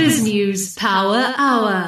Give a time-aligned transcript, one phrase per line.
[0.00, 1.84] Biz News Power Hour.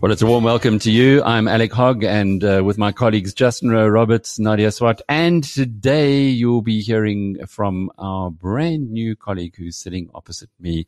[0.00, 1.22] Well, it's a warm welcome to you.
[1.22, 6.22] I'm Alec Hogg and uh, with my colleagues Justin Rowe Roberts, Nadia Swart, And today
[6.22, 10.86] you'll be hearing from our brand new colleague who's sitting opposite me,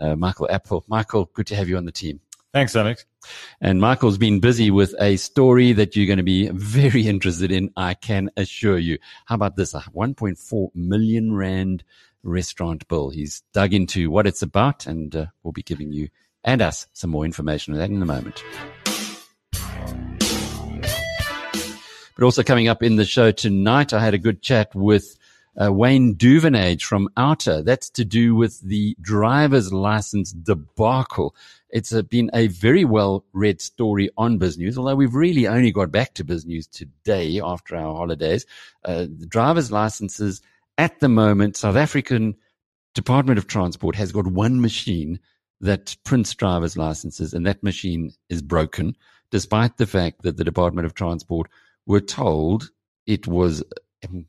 [0.00, 0.84] uh, Michael Appel.
[0.88, 2.18] Michael, good to have you on the team.
[2.54, 3.04] Thanks, Alex.
[3.60, 7.72] And Michael's been busy with a story that you're going to be very interested in,
[7.76, 8.98] I can assure you.
[9.26, 9.74] How about this?
[9.74, 11.82] A 1.4 million rand
[12.22, 13.10] restaurant bill.
[13.10, 16.10] He's dug into what it's about and uh, we'll be giving you
[16.44, 18.44] and us some more information on that in a moment.
[22.14, 25.18] But also coming up in the show tonight, I had a good chat with
[25.60, 27.62] uh, Wayne Duvenage from OUTA.
[27.64, 31.34] That's to do with the driver's license debacle.
[31.70, 35.90] It's a, been a very well read story on BizNews, although we've really only got
[35.90, 38.46] back to BizNews today after our holidays.
[38.84, 40.40] Uh, the driver's licenses
[40.78, 42.34] at the moment, South African
[42.94, 45.18] Department of Transport has got one machine
[45.60, 48.96] that prints driver's licenses and that machine is broken,
[49.30, 51.48] despite the fact that the Department of Transport
[51.86, 52.70] were told
[53.06, 53.62] it was
[54.08, 54.26] um,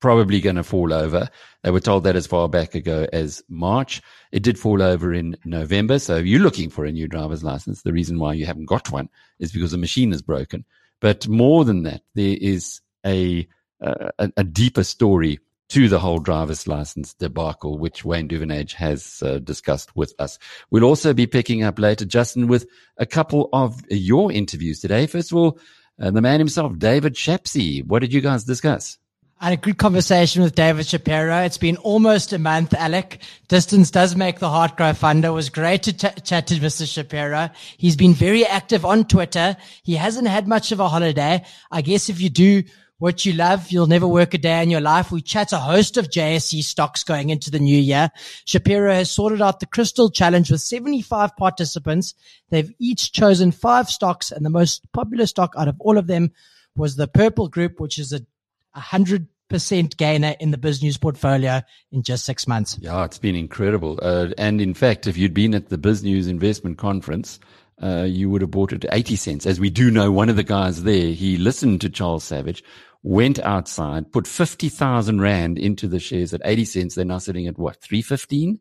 [0.00, 1.28] probably going to fall over.
[1.62, 4.00] They were told that as far back ago as March.
[4.32, 5.98] It did fall over in November.
[5.98, 8.92] So if you're looking for a new driver's license, the reason why you haven't got
[8.92, 10.64] one is because the machine is broken.
[11.00, 13.48] But more than that, there is a,
[13.80, 19.38] a, a deeper story to the whole driver's license debacle, which Wayne Duvenage has uh,
[19.38, 20.38] discussed with us.
[20.70, 25.06] We'll also be picking up later, Justin, with a couple of your interviews today.
[25.06, 25.58] First of all,
[26.00, 27.84] uh, the man himself, David Shapiro.
[27.84, 28.98] What did you guys discuss?
[29.40, 31.42] Had a good conversation with David Shapiro.
[31.42, 33.22] It's been almost a month, Alec.
[33.46, 35.28] Distance does make the heart grow fonder.
[35.28, 36.92] It was great to ch- chat to Mr.
[36.92, 37.48] Shapiro.
[37.76, 39.56] He's been very active on Twitter.
[39.84, 41.44] He hasn't had much of a holiday.
[41.70, 42.64] I guess if you do
[42.98, 43.70] what you love.
[43.70, 45.12] You'll never work a day in your life.
[45.12, 48.10] We chat a host of JSE stocks going into the new year.
[48.44, 52.14] Shapiro has sorted out the Crystal Challenge with 75 participants.
[52.50, 56.32] They've each chosen five stocks and the most popular stock out of all of them
[56.74, 58.26] was the Purple Group, which is a
[58.74, 62.78] hundred percent gainer in the BizNews portfolio in just six months.
[62.80, 63.98] Yeah, it's been incredible.
[64.02, 67.40] Uh, and in fact, if you'd been at the BizNews investment conference,
[67.82, 69.46] uh, you would have bought it at 80 cents.
[69.46, 72.62] As we do know, one of the guys there, he listened to Charles Savage,
[73.02, 76.94] went outside, put 50,000 Rand into the shares at 80 cents.
[76.94, 78.58] They're now sitting at what, 315?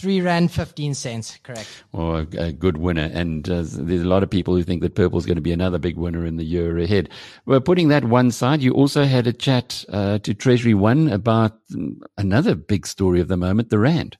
[0.00, 1.68] Three rand fifteen cents, correct.
[1.92, 4.94] Well, a, a good winner, and uh, there's a lot of people who think that
[4.94, 7.10] purple is going to be another big winner in the year ahead.
[7.44, 11.58] Well, putting that one side, you also had a chat uh, to Treasury One about
[12.16, 14.16] another big story of the moment, the rand.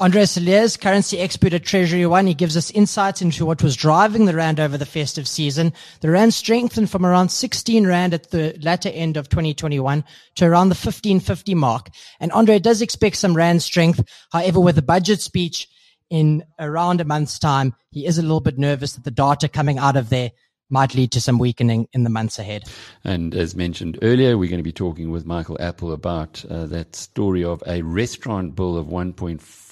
[0.00, 4.24] Andre Cilliers, currency expert at Treasury One, he gives us insights into what was driving
[4.24, 5.72] the rand over the festive season.
[6.00, 10.02] The rand strengthened from around 16 rand at the latter end of 2021
[10.34, 11.90] to around the 1550 mark.
[12.18, 14.04] And Andre does expect some rand strength.
[14.32, 15.68] However, with the budget speech
[16.10, 19.78] in around a month's time, he is a little bit nervous that the data coming
[19.78, 20.32] out of there
[20.70, 22.64] might lead to some weakening in the months ahead.
[23.04, 26.96] And as mentioned earlier, we're going to be talking with Michael Appel about uh, that
[26.96, 29.63] story of a restaurant bill of 1.4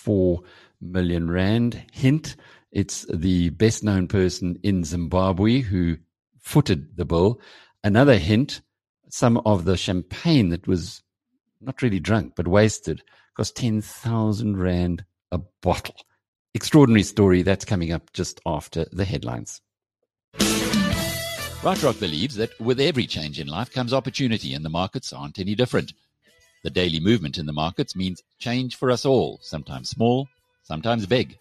[0.81, 1.85] million rand.
[1.93, 2.37] Hint,
[2.71, 5.99] it's the best known person in Zimbabwe who
[6.41, 7.41] footed the bill.
[7.85, 8.61] Another hint,
[9.09, 11.03] some of the champagne that was
[11.61, 13.03] not really drunk, but wasted
[13.37, 15.97] cost 10,000 rand a bottle.
[16.55, 17.43] Extraordinary story.
[17.43, 19.61] That's coming up just after the headlines.
[21.63, 25.55] BrightRock believes that with every change in life comes opportunity, and the markets aren't any
[25.55, 25.93] different.
[26.63, 30.29] The daily movement in the markets means change for us all, sometimes small,
[30.63, 31.37] sometimes big.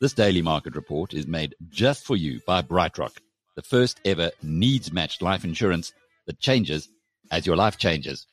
[0.00, 3.16] This daily market report is made just for you by BrightRock,
[3.56, 5.92] the first ever needs matched life insurance
[6.26, 6.88] that changes
[7.30, 8.26] as your life changes.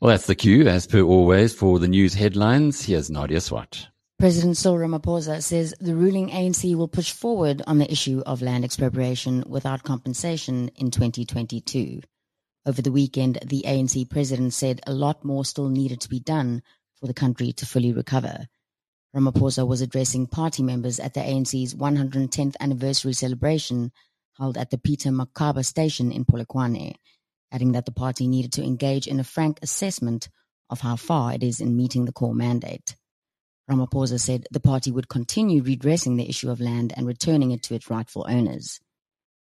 [0.00, 2.84] Well, that's the cue, as per always, for the news headlines.
[2.84, 3.88] Here's Nadia Swart.
[4.18, 8.64] President Cyril Ramaphosa says the ruling ANC will push forward on the issue of land
[8.64, 12.00] expropriation without compensation in 2022.
[12.66, 16.62] Over the weekend, the ANC president said a lot more still needed to be done
[16.98, 18.48] for the country to fully recover.
[19.14, 23.92] Ramaphosa was addressing party members at the ANC's 110th anniversary celebration
[24.36, 26.96] held at the Peter Mokaba stadium in Polokwane,
[27.52, 30.28] adding that the party needed to engage in a frank assessment
[30.68, 32.96] of how far it is in meeting the core mandate.
[33.70, 37.74] Ramaphosa said the party would continue redressing the issue of land and returning it to
[37.74, 38.80] its rightful owners.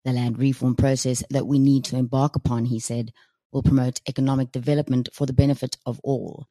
[0.07, 3.11] The land reform process that we need to embark upon, he said,
[3.51, 6.47] will promote economic development for the benefit of all.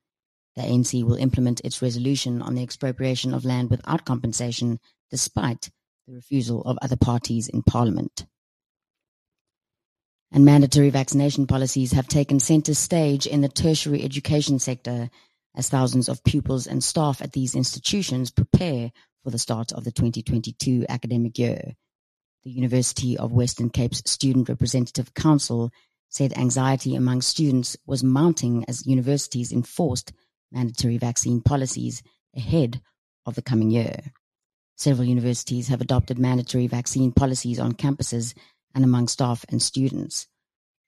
[0.57, 4.79] The ANC will implement its resolution on the expropriation of land without compensation,
[5.11, 5.71] despite
[6.07, 8.27] the refusal of other parties in parliament.
[10.31, 15.09] And mandatory vaccination policies have taken center stage in the tertiary education sector
[15.55, 18.93] as thousands of pupils and staff at these institutions prepare
[19.25, 21.73] for the start of the 2022 academic year.
[22.47, 25.73] The University of Western Cape's Student Representative Council
[26.11, 30.13] said anxiety among students was mounting as universities enforced
[30.53, 32.05] mandatory vaccine policies
[32.37, 32.81] ahead
[33.27, 33.99] of the coming year.
[34.77, 38.33] Several universities have adopted mandatory vaccine policies on campuses
[38.77, 40.29] and among staff and students.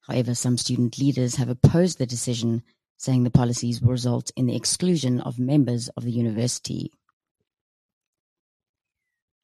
[0.03, 2.63] However, some student leaders have opposed the decision,
[2.99, 6.93] saying the policies will result in the exclusion of members of the university.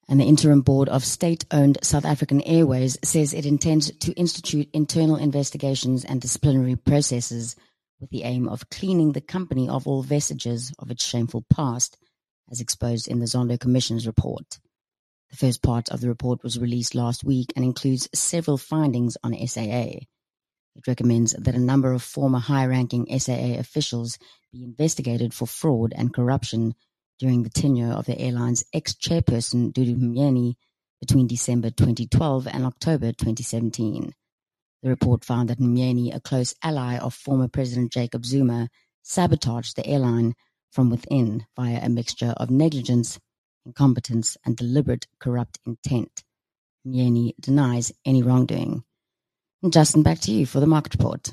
[0.09, 4.69] And the interim board of state owned South African Airways says it intends to institute
[4.73, 7.57] internal investigations and disciplinary processes
[8.01, 11.97] with the aim of cleaning the company of all vestiges of its shameful past,
[12.51, 14.59] as exposed in the Zondo Commission's report.
[15.31, 19.35] The first part of the report was released last week and includes several findings on
[19.47, 20.05] SAA.
[20.77, 24.19] It recommends that a number of former high ranking SAA officials
[24.53, 26.75] be investigated for fraud and corruption
[27.19, 30.55] during the tenure of the airline's ex chairperson, Dudu Myeni,
[31.01, 34.15] between December 2012 and October 2017.
[34.83, 38.69] The report found that Myeni, a close ally of former President Jacob Zuma,
[39.03, 40.35] sabotaged the airline
[40.73, 43.19] from within via a mixture of negligence,
[43.65, 46.25] incompetence, and deliberate corrupt intent.
[46.87, 48.85] Myeni denies any wrongdoing.
[49.71, 51.31] Justin, back to you for the market report.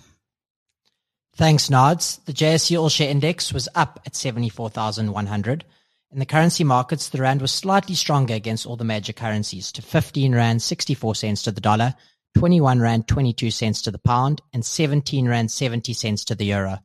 [1.36, 2.20] Thanks, Nods.
[2.26, 5.66] The JSE All Share Index was up at 74,100.
[6.12, 9.82] In the currency markets, the rand was slightly stronger against all the major currencies to
[9.82, 11.96] 15 rand 64 cents to the dollar,
[12.36, 16.80] 21 rand 22 cents to the pound, and 17 rand 70 cents to the euro.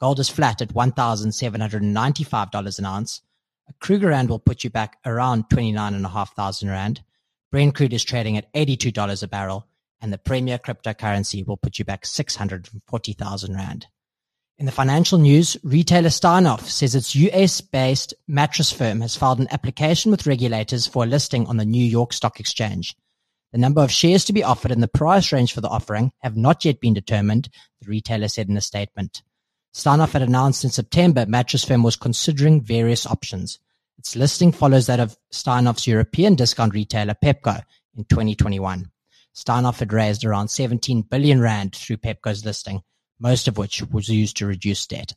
[0.00, 3.20] Gold is flat at $1,795 an ounce.
[3.68, 7.02] A Kruger rand will put you back around 29,500 rand.
[7.50, 9.66] Brent crude is trading at $82 a barrel,
[10.00, 13.86] and the premier cryptocurrency will put you back 640,000 rand.
[14.58, 20.10] In the financial news, retailer Steinhoff says its US-based mattress firm has filed an application
[20.10, 22.96] with regulators for a listing on the New York Stock Exchange.
[23.52, 26.36] The number of shares to be offered and the price range for the offering have
[26.36, 27.48] not yet been determined,
[27.80, 29.22] the retailer said in a statement.
[29.72, 33.60] Steinhoff had announced in September mattress firm was considering various options.
[33.96, 37.62] Its listing follows that of Steinhoff's European discount retailer Pepco
[37.96, 38.90] in 2021.
[39.38, 42.82] Steinhoff had raised around 17 billion rand through Pepco's listing,
[43.20, 45.14] most of which was used to reduce debt.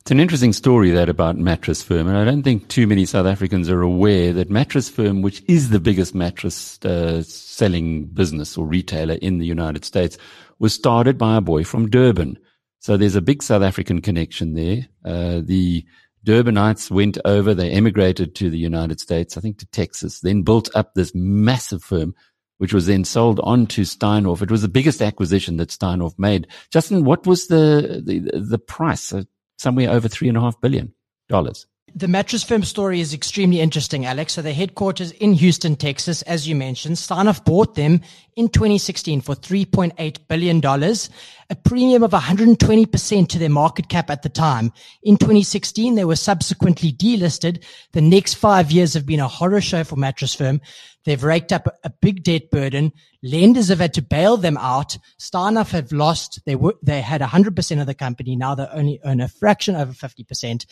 [0.00, 3.26] It's an interesting story that about Mattress Firm, and I don't think too many South
[3.26, 8.66] Africans are aware that Mattress Firm, which is the biggest mattress uh, selling business or
[8.66, 10.18] retailer in the United States,
[10.58, 12.38] was started by a boy from Durban.
[12.80, 14.88] So there's a big South African connection there.
[15.04, 15.84] Uh, the
[16.26, 20.68] Durbanites went over, they emigrated to the United States, I think to Texas, then built
[20.74, 22.14] up this massive firm,
[22.58, 24.42] which was then sold on to Steinhoff.
[24.42, 26.46] It was the biggest acquisition that Steinhoff made.
[26.70, 29.12] Justin, what was the, the, the price?
[29.12, 29.24] Uh,
[29.58, 30.94] somewhere over three and a half billion
[31.28, 31.66] dollars.
[31.98, 34.34] The mattress firm story is extremely interesting, Alex.
[34.34, 38.02] So the headquarters in Houston, Texas, as you mentioned, Steinhoff bought them
[38.36, 44.28] in 2016 for $3.8 billion, a premium of 120% to their market cap at the
[44.28, 44.72] time.
[45.02, 47.64] In 2016, they were subsequently delisted.
[47.90, 50.60] The next five years have been a horror show for mattress firm.
[51.04, 52.92] They've raked up a big debt burden.
[53.24, 54.96] Lenders have had to bail them out.
[55.18, 56.40] Steinhoff have lost.
[56.44, 58.36] They were, they had 100% of the company.
[58.36, 60.64] Now they only own a fraction over 50%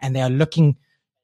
[0.00, 0.76] and they are looking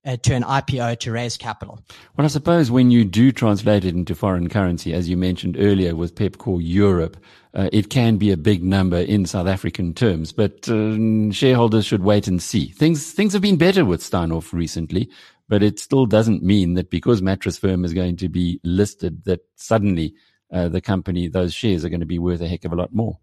[0.05, 1.81] uh, to an IPO to raise capital.
[2.17, 5.95] Well, I suppose when you do translate it into foreign currency, as you mentioned earlier
[5.95, 7.17] with Pepco Europe,
[7.53, 12.05] uh, it can be a big number in South African terms, but uh, shareholders should
[12.05, 12.67] wait and see.
[12.69, 15.11] Things things have been better with Steinhoff recently,
[15.49, 19.41] but it still doesn't mean that because Mattress Firm is going to be listed, that
[19.57, 20.15] suddenly
[20.53, 22.95] uh, the company, those shares are going to be worth a heck of a lot
[22.95, 23.19] more.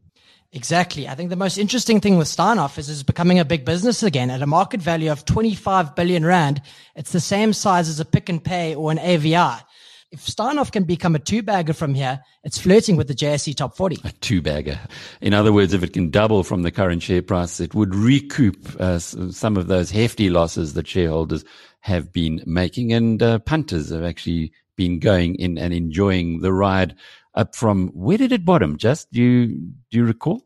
[0.54, 1.08] Exactly.
[1.08, 4.30] I think the most interesting thing with Steinhoff is it's becoming a big business again
[4.30, 6.62] at a market value of 25 billion rand.
[6.96, 9.64] It's the same size as a Pick and Pay or an AVI.
[10.10, 13.76] If Steinhoff can become a two bagger from here, it's flirting with the JSE top
[13.76, 13.98] 40.
[14.06, 14.80] A two bagger.
[15.20, 18.56] In other words, if it can double from the current share price, it would recoup
[18.80, 21.44] uh, some of those hefty losses that shareholders
[21.82, 22.94] have been making.
[22.94, 26.96] And uh, punters have actually been going in and enjoying the ride
[27.34, 28.78] up from where did it bottom?
[28.78, 29.48] Just do you
[29.92, 30.44] do you recall?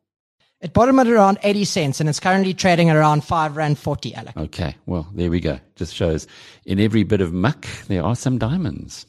[0.61, 4.37] It bottomed at around 80 cents and it's currently trading around 5 Rand 40, Alec.
[4.37, 5.59] Okay, well, there we go.
[5.75, 6.27] Just shows
[6.65, 9.07] in every bit of muck, there are some diamonds.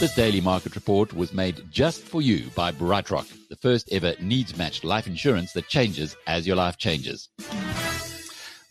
[0.00, 4.56] This daily market report was made just for you by BrightRock, the first ever needs
[4.56, 7.28] matched life insurance that changes as your life changes.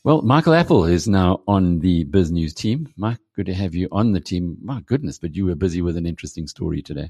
[0.06, 2.94] Well, Michael Appel is now on the Biz News team.
[2.96, 4.56] Mike, good to have you on the team.
[4.62, 7.10] My goodness, but you were busy with an interesting story today.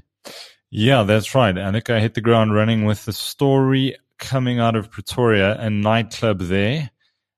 [0.70, 1.54] Yeah, that's right.
[1.54, 6.90] Annika hit the ground running with the story coming out of Pretoria, a nightclub there.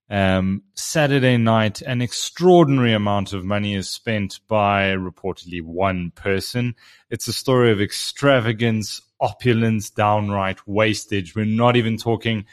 [0.09, 6.77] Um, Saturday night, an extraordinary amount of money is spent by reportedly one person.
[7.11, 11.35] It's a story of extravagance, opulence, downright wastage.
[11.35, 12.45] We're not even talking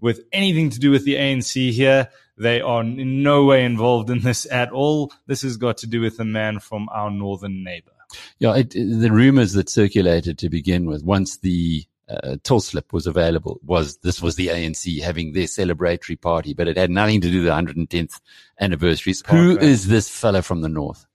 [0.00, 2.08] with anything to do with the ANC here.
[2.36, 5.12] They are in no way involved in this at all.
[5.26, 7.92] This has got to do with a man from our northern neighbor.
[8.38, 13.06] Yeah, it, the rumors that circulated to begin with, once the uh, till slip was
[13.06, 17.30] available, was this was the ANC having their celebratory party, but it had nothing to
[17.30, 17.50] do with the
[17.86, 18.20] 110th
[18.60, 19.14] anniversary.
[19.28, 19.66] Who Okay.
[19.66, 21.06] is this fella from the north?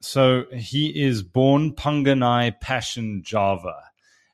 [0.00, 3.76] So he is born Panganai Passion Java.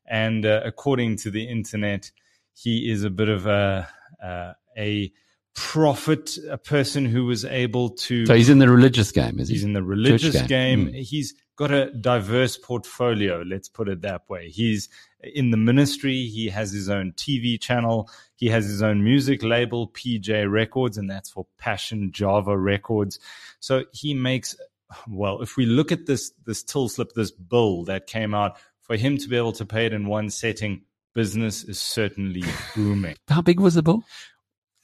[0.06, 2.10] And uh, according to the internet,
[2.54, 3.86] he is a bit of a,
[4.24, 5.12] uh, a
[5.58, 8.24] prophet, a person who was able to.
[8.26, 9.56] So he's in the religious game, is he?
[9.56, 10.84] He's in the religious game.
[10.86, 10.94] game.
[10.94, 11.02] Mm.
[11.02, 14.48] He's got a diverse portfolio, let's put it that way.
[14.48, 14.88] He's
[15.20, 16.26] in the ministry.
[16.26, 18.08] He has his own TV channel.
[18.36, 23.18] He has his own music label, PJ Records, and that's for Passion Java Records.
[23.58, 24.54] So he makes,
[25.08, 28.96] well, if we look at this, this till slip, this bill that came out, for
[28.96, 30.82] him to be able to pay it in one setting,
[31.14, 32.44] business is certainly
[32.76, 33.16] booming.
[33.26, 34.04] How big was the bill?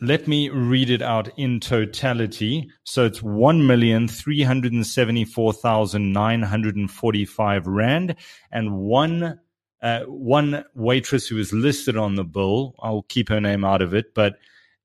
[0.05, 2.71] Let me read it out in totality.
[2.85, 8.17] So it's one million three hundred and seventy-four thousand nine hundred and forty-five rand,
[8.53, 9.41] and one
[9.81, 12.75] uh, one waitress who is listed on the bill.
[12.81, 14.35] I'll keep her name out of it, but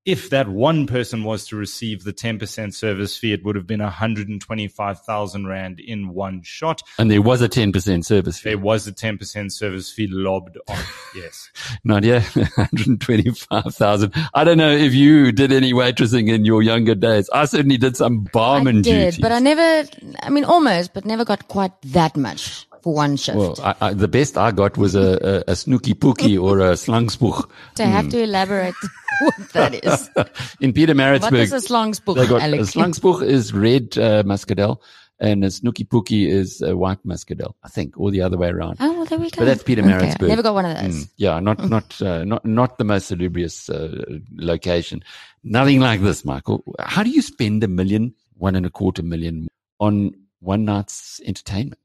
[0.06, 3.68] if that one person was to receive the ten percent service fee, it would have
[3.68, 6.82] been one hundred and twenty-five thousand rand in one shot.
[6.98, 8.50] And there was a 10% service fee.
[8.50, 10.80] There was a ten percent service fee lobbed on.
[11.16, 11.50] yes.
[11.84, 14.14] Nadia, 125,000.
[14.34, 17.30] I don't know if you did any waitressing in your younger days.
[17.32, 19.20] I certainly did some barman I did, duties.
[19.20, 19.90] but I never,
[20.22, 23.38] I mean, almost, but never got quite that much for one shift.
[23.38, 26.74] well, I, I, the best I got was a, a, a snooky pookie or a
[26.74, 27.50] slangspook.
[27.76, 28.76] to have to elaborate
[29.22, 30.10] what that is.
[30.60, 32.76] In Peter What Maritzburg, is a slangspook, they got a Alex?
[33.24, 34.80] is red uh, muscadel
[35.20, 38.78] and a snooky pookie is uh, white muscadel, I think, or the other way around.
[38.80, 39.40] Oh, well, there we go.
[39.42, 40.30] But that's Peter Okay, Maritzburg.
[40.30, 40.96] Never got one of those.
[40.96, 45.04] Mm, yeah, not not uh, not not the most salubrious uh, location.
[45.44, 46.64] Nothing like this, Michael.
[46.80, 49.48] How do you spend a million, one and a quarter million
[49.80, 51.80] on one night's entertainment?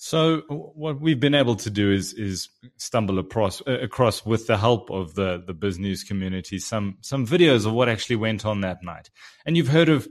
[0.00, 4.56] So what we've been able to do is is stumble across uh, across with the
[4.56, 8.60] help of the the biz news community some some videos of what actually went on
[8.60, 9.10] that night.
[9.44, 10.06] And you've heard of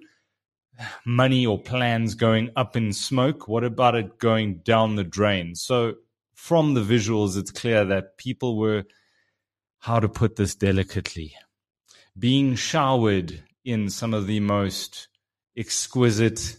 [1.06, 3.48] money or plans going up in smoke.
[3.48, 5.56] What about it going down the drain?
[5.56, 5.94] So
[6.36, 8.84] from the visuals, it's clear that people were
[9.80, 11.34] how to put this delicately
[12.20, 15.08] being showered in some of the most
[15.56, 16.58] exquisite,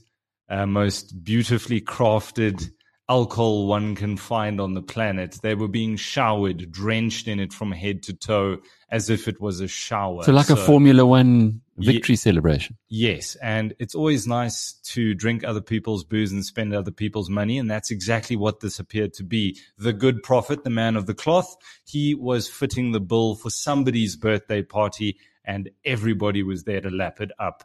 [0.48, 2.70] uh, most beautifully crafted
[3.08, 5.38] alcohol one can find on the planet.
[5.42, 8.58] They were being showered, drenched in it from head to toe,
[8.90, 10.22] as if it was a shower.
[10.22, 12.76] So like a Formula One victory celebration.
[12.88, 17.58] Yes, and it's always nice to drink other people's booze and spend other people's money,
[17.58, 19.58] and that's exactly what this appeared to be.
[19.78, 24.16] The good prophet, the man of the cloth, he was fitting the bill for somebody's
[24.16, 27.64] birthday party, and everybody was there to lap it up.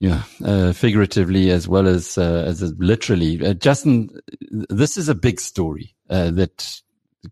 [0.00, 3.44] Yeah, uh, figuratively as well as uh, as literally.
[3.44, 4.08] Uh, Justin,
[4.50, 6.80] this is a big story uh, that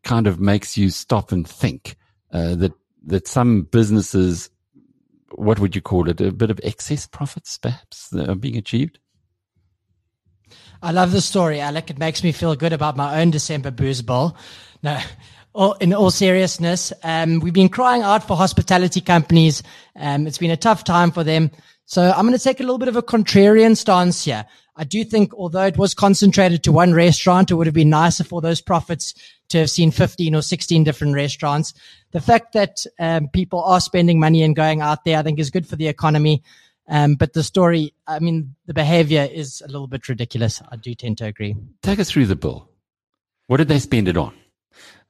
[0.05, 1.97] kind of makes you stop and think
[2.31, 2.73] uh, that
[3.07, 4.51] that some businesses,
[5.31, 8.99] what would you call it, a bit of excess profits perhaps that are being achieved.
[10.83, 11.89] I love the story, Alec.
[11.89, 14.37] It makes me feel good about my own December booze bowl.
[14.83, 15.01] No,
[15.55, 19.63] all, in all seriousness, um, we've been crying out for hospitality companies.
[19.97, 21.51] Um, it's been a tough time for them.
[21.89, 24.45] So I'm going to take a little bit of a contrarian stance here.
[24.77, 28.25] I do think, although it was concentrated to one restaurant, it would have been nicer
[28.25, 29.15] for those profits
[29.49, 31.73] to have seen 15 or 16 different restaurants.
[32.11, 35.49] The fact that um, people are spending money and going out there, I think, is
[35.49, 36.43] good for the economy.
[36.89, 40.61] Um, but the story, I mean, the behavior is a little bit ridiculous.
[40.71, 41.57] I do tend to agree.
[41.83, 42.69] Take us through the bill.
[43.47, 44.35] What did they spend it on?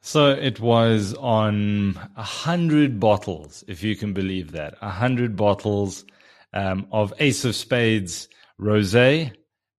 [0.00, 6.04] So it was on a hundred bottles, if you can believe that, a hundred bottles
[6.52, 8.28] um, of Ace of Spades
[8.61, 9.33] rosé,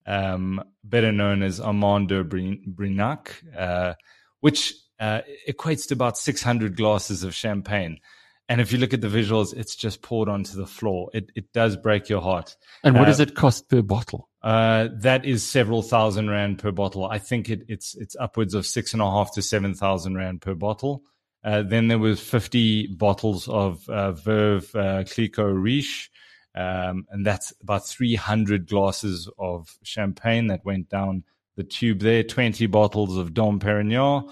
[0.05, 3.93] um, better known as Armand de Brignac, uh,
[4.39, 7.99] which uh, equates to about 600 glasses of champagne.
[8.47, 11.11] And if you look at the visuals, it's just poured onto the floor.
[11.13, 12.55] It, it does break your heart.
[12.83, 14.27] And what Uh, does it cost per bottle?
[14.41, 17.05] Uh, that is several thousand rand per bottle.
[17.05, 20.41] I think it, it's it's upwards of six and a half to seven thousand rand
[20.41, 21.03] per bottle.
[21.43, 26.09] Uh, then there was fifty bottles of uh, Veuve uh, Clicquot Riche,
[26.55, 31.23] um, and that's about three hundred glasses of champagne that went down
[31.59, 34.31] the tube there, 20 bottles of Dom Perignon.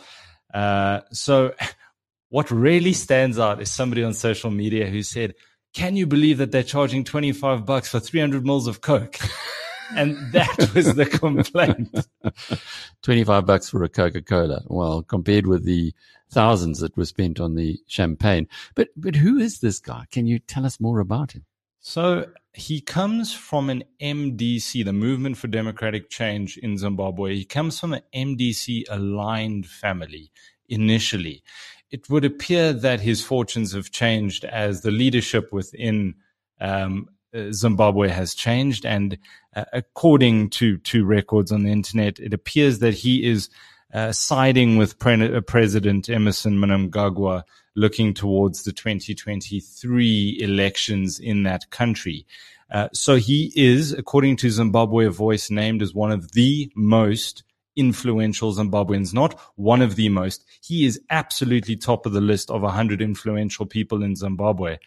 [0.53, 1.53] Uh, so
[2.29, 5.35] what really stands out is somebody on social media who said,
[5.73, 9.17] can you believe that they're charging 25 bucks for 300 mils of Coke?
[9.95, 12.07] and that was the complaint.
[13.03, 14.63] 25 bucks for a Coca-Cola.
[14.67, 15.93] Well, compared with the
[16.31, 18.47] thousands that were spent on the champagne.
[18.73, 20.05] But, but who is this guy?
[20.11, 21.45] Can you tell us more about him?
[21.89, 27.33] So he comes from an MDC, the Movement for Democratic Change in Zimbabwe.
[27.33, 30.29] He comes from an MDC aligned family
[30.67, 31.43] initially.
[31.89, 36.15] It would appear that his fortunes have changed as the leadership within
[36.59, 38.85] um, uh, Zimbabwe has changed.
[38.85, 39.17] And
[39.55, 43.49] uh, according to, to records on the internet, it appears that he is
[43.93, 47.43] uh, siding with Pre- uh, President Emmerson Mnangagwa
[47.77, 52.25] looking towards the 2023 elections in that country.
[52.71, 57.43] Uh, so he is, according to Zimbabwe Voice, named as one of the most
[57.75, 60.43] influential Zimbabweans, not one of the most.
[60.61, 64.77] He is absolutely top of the list of 100 influential people in Zimbabwe.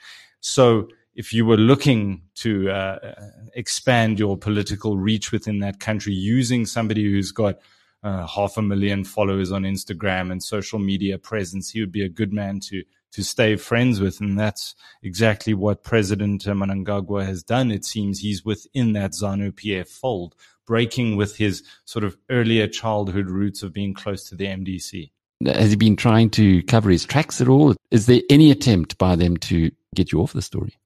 [0.40, 3.14] So if you were looking to uh,
[3.54, 7.60] expand your political reach within that country using somebody who's got
[8.02, 12.08] uh, half a million followers on Instagram and social media presence, he would be a
[12.08, 17.72] good man to to stay friends with, and that's exactly what President Mnangagwa has done.
[17.72, 23.28] It seems he's within that ZANU PF fold, breaking with his sort of earlier childhood
[23.28, 25.10] roots of being close to the MDC.
[25.44, 27.74] Has he been trying to cover his tracks at all?
[27.90, 30.78] Is there any attempt by them to get you off the story?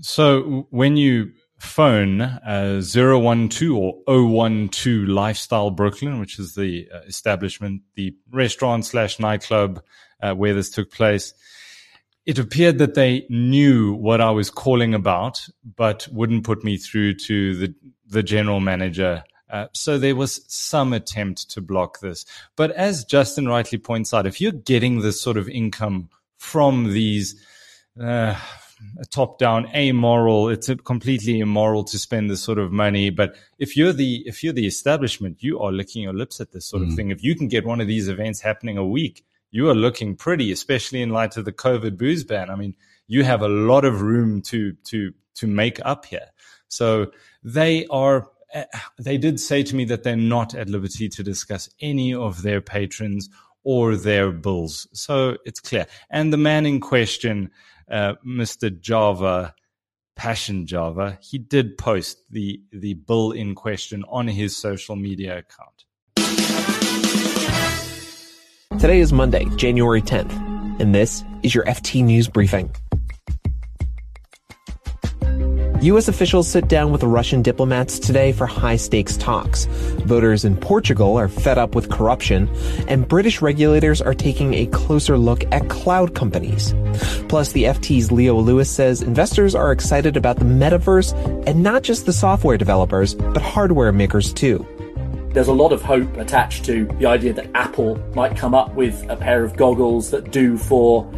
[0.00, 7.82] So when you phone uh, 012 or 012 Lifestyle Brooklyn, which is the uh, establishment,
[7.94, 9.82] the restaurant slash nightclub
[10.22, 11.34] uh, where this took place,
[12.26, 15.40] it appeared that they knew what I was calling about,
[15.76, 17.74] but wouldn't put me through to the,
[18.06, 19.24] the general manager.
[19.50, 22.26] Uh, so there was some attempt to block this.
[22.54, 27.42] But as Justin rightly points out, if you're getting this sort of income from these,
[28.00, 28.38] uh,
[29.10, 30.48] top down amoral.
[30.48, 33.10] It's completely immoral to spend this sort of money.
[33.10, 36.66] But if you're the if you're the establishment you are licking your lips at this
[36.66, 36.88] sort mm.
[36.88, 37.10] of thing.
[37.10, 40.52] If you can get one of these events happening a week you are looking pretty
[40.52, 42.50] especially in light of the covid booze ban.
[42.50, 42.74] I mean
[43.06, 46.28] you have a lot of room to to to make up here.
[46.68, 47.10] So
[47.42, 48.64] they are eh,
[48.98, 52.60] they did say to me that they're not at liberty to discuss any of their
[52.60, 53.28] patrons
[53.64, 54.86] or their bills.
[54.92, 55.86] So it's clear.
[56.10, 57.50] And the man in question
[57.90, 58.78] uh, Mr.
[58.80, 59.54] Java,
[60.16, 65.84] Passion Java, he did post the, the bill in question on his social media account.
[68.80, 70.32] Today is Monday, January 10th,
[70.80, 72.72] and this is your FT News Briefing.
[75.82, 76.08] U.S.
[76.08, 79.66] officials sit down with Russian diplomats today for high stakes talks.
[80.06, 82.48] Voters in Portugal are fed up with corruption,
[82.88, 86.74] and British regulators are taking a closer look at cloud companies.
[87.28, 91.12] Plus, the FT's Leo Lewis says investors are excited about the metaverse
[91.46, 94.66] and not just the software developers, but hardware makers too.
[95.32, 99.08] There's a lot of hope attached to the idea that Apple might come up with
[99.08, 101.08] a pair of goggles that do for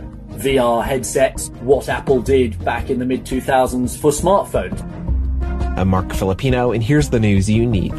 [0.41, 4.81] VR headsets, what Apple did back in the mid 2000s for smartphones.
[5.77, 7.93] I'm Marc Filippino, and here's the news you need.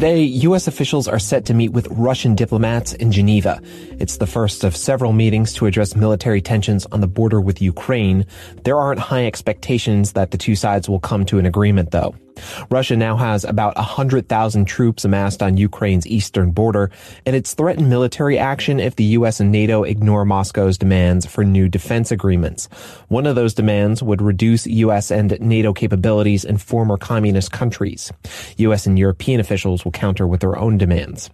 [0.00, 0.66] Today, U.S.
[0.66, 3.60] officials are set to meet with Russian diplomats in Geneva.
[3.98, 8.24] It's the first of several meetings to address military tensions on the border with Ukraine.
[8.64, 12.14] There aren't high expectations that the two sides will come to an agreement, though.
[12.70, 16.90] Russia now has about 100,000 troops amassed on Ukraine's eastern border,
[17.26, 19.40] and it's threatened military action if the U.S.
[19.40, 22.66] and NATO ignore Moscow's demands for new defense agreements.
[23.08, 25.10] One of those demands would reduce U.S.
[25.10, 28.12] and NATO capabilities in former communist countries.
[28.56, 28.86] U.S.
[28.86, 31.30] and European officials will counter with their own demands.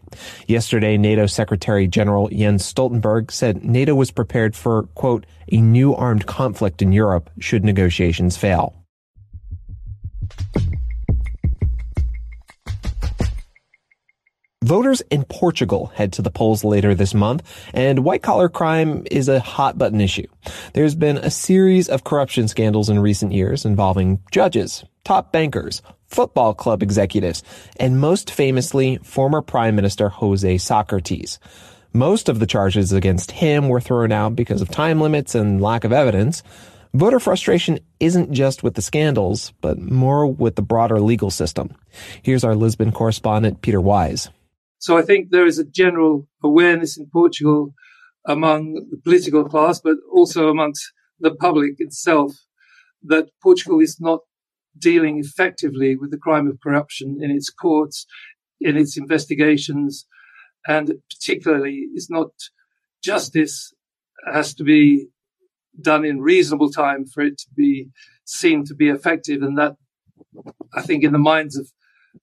[0.47, 6.27] Yesterday, NATO Secretary General Jens Stoltenberg said NATO was prepared for, quote, a new armed
[6.27, 8.75] conflict in Europe should negotiations fail.
[14.67, 19.29] Voters in Portugal head to the polls later this month, and white collar crime is
[19.29, 20.27] a hot button issue.
[20.73, 26.53] There's been a series of corruption scandals in recent years involving judges, top bankers, football
[26.53, 27.45] club executives,
[27.79, 31.39] and most famously, former Prime Minister Jose Socrates.
[31.93, 35.85] Most of the charges against him were thrown out because of time limits and lack
[35.85, 36.43] of evidence.
[36.93, 41.73] Voter frustration isn't just with the scandals, but more with the broader legal system.
[42.21, 44.29] Here's our Lisbon correspondent, Peter Wise.
[44.79, 47.75] So I think there is a general awareness in Portugal
[48.27, 52.33] among the political class, but also amongst the public itself
[53.03, 54.21] that Portugal is not
[54.79, 58.07] dealing effectively with the crime of corruption in its courts,
[58.61, 60.07] in its investigations,
[60.67, 62.31] and particularly is not
[63.03, 63.73] justice
[64.33, 65.07] has to be
[65.81, 67.89] done in reasonable time for it to be
[68.25, 69.43] seen to be effective.
[69.43, 69.77] And that,
[70.75, 71.71] I think, in the minds of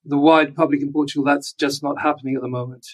[0.06, 2.86] the wide public in Portugal, that's just not happening at the moment.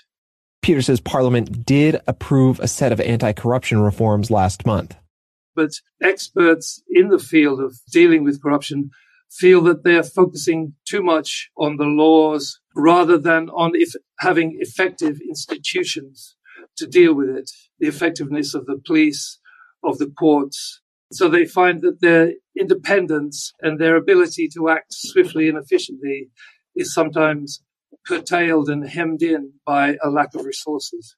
[0.61, 4.95] Peter says Parliament did approve a set of anti corruption reforms last month.
[5.55, 8.91] But experts in the field of dealing with corruption
[9.31, 15.19] feel that they're focusing too much on the laws rather than on if having effective
[15.27, 16.35] institutions
[16.77, 19.39] to deal with it, the effectiveness of the police,
[19.83, 20.81] of the courts.
[21.11, 26.29] So they find that their independence and their ability to act swiftly and efficiently
[26.79, 27.61] is sometimes
[28.05, 31.15] curtailed and hemmed in by a lack of resources.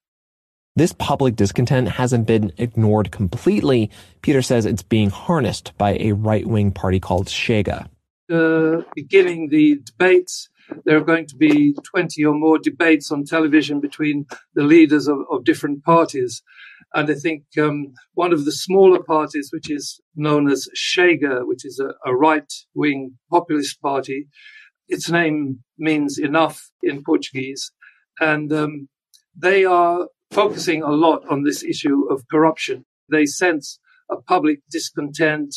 [0.75, 3.91] This public discontent hasn't been ignored completely.
[4.21, 7.87] Peter says it's being harnessed by a right wing party called Chega.
[8.31, 10.47] Uh, beginning the debates,
[10.85, 15.19] there are going to be 20 or more debates on television between the leaders of,
[15.29, 16.41] of different parties.
[16.93, 21.65] And I think um, one of the smaller parties, which is known as Chega, which
[21.65, 24.27] is a, a right wing populist party,
[24.91, 27.71] its name means enough in Portuguese.
[28.19, 28.89] And um,
[29.35, 32.85] they are focusing a lot on this issue of corruption.
[33.09, 33.79] They sense
[34.11, 35.55] a public discontent.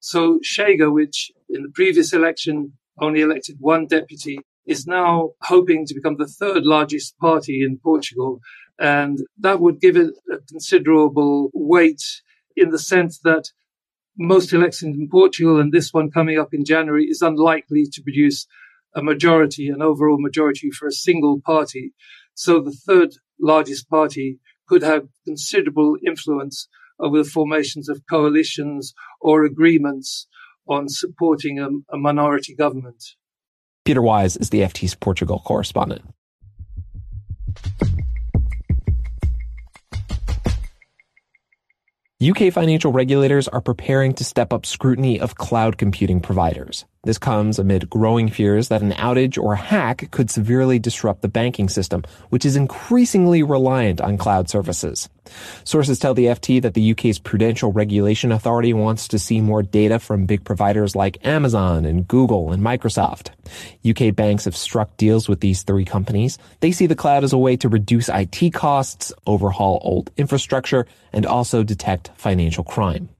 [0.00, 5.94] So Chega, which in the previous election only elected one deputy, is now hoping to
[5.94, 8.40] become the third largest party in Portugal.
[8.78, 12.02] And that would give it a considerable weight
[12.56, 13.50] in the sense that
[14.16, 18.46] most elections in Portugal and this one coming up in January is unlikely to produce
[18.94, 21.92] a majority, an overall majority for a single party.
[22.34, 29.44] So the third largest party could have considerable influence over the formations of coalitions or
[29.44, 30.26] agreements
[30.68, 33.02] on supporting a, a minority government.
[33.84, 36.02] Peter Wise is the FT's Portugal correspondent.
[42.26, 46.86] UK financial regulators are preparing to step up scrutiny of cloud computing providers.
[47.04, 51.68] This comes amid growing fears that an outage or hack could severely disrupt the banking
[51.68, 55.08] system, which is increasingly reliant on cloud services.
[55.64, 59.98] Sources tell the FT that the UK's Prudential Regulation Authority wants to see more data
[59.98, 63.28] from big providers like Amazon and Google and Microsoft.
[63.88, 66.38] UK banks have struck deals with these three companies.
[66.60, 71.26] They see the cloud as a way to reduce IT costs, overhaul old infrastructure, and
[71.26, 73.10] also detect financial crime.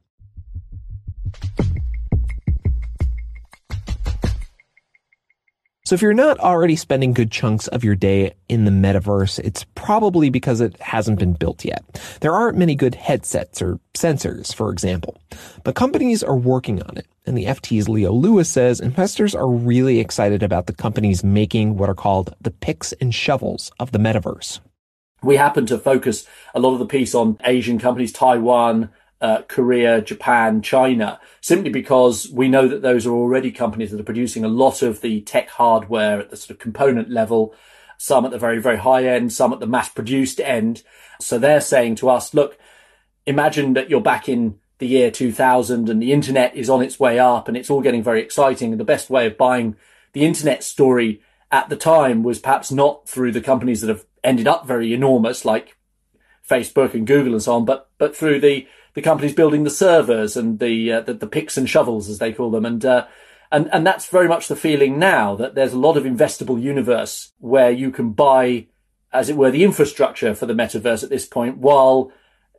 [5.87, 9.66] So if you're not already spending good chunks of your day in the metaverse, it's
[9.75, 11.85] probably because it hasn't been built yet.
[12.23, 15.20] There aren't many good headsets or sensors, for example.
[15.62, 17.07] But companies are working on it.
[17.27, 21.90] And the FT's Leo Lewis says investors are really excited about the companies making what
[21.90, 24.61] are called the picks and shovels of the metaverse.
[25.23, 28.88] We happen to focus a lot of the piece on Asian companies, Taiwan,
[29.20, 34.05] uh, Korea, Japan, China, simply because we know that those are already companies that are
[34.05, 37.55] producing a lot of the tech hardware at the sort of component level,
[37.96, 40.83] some at the very, very high end, some at the mass produced end.
[41.20, 42.59] So they're saying to us, look,
[43.27, 47.18] imagine that you're back in the year 2000 and the internet is on its way
[47.18, 48.72] up and it's all getting very exciting.
[48.72, 49.77] And the best way of buying
[50.12, 54.48] the internet story at the time was perhaps not through the companies that have ended
[54.48, 55.77] up very enormous like
[56.48, 60.37] Facebook and Google and so on, but, but through the the companies building the servers
[60.37, 63.07] and the, uh, the, the picks and shovels as they call them, and uh,
[63.53, 67.33] and and that's very much the feeling now that there's a lot of investable universe
[67.39, 68.67] where you can buy,
[69.13, 72.11] as it were, the infrastructure for the metaverse at this point, while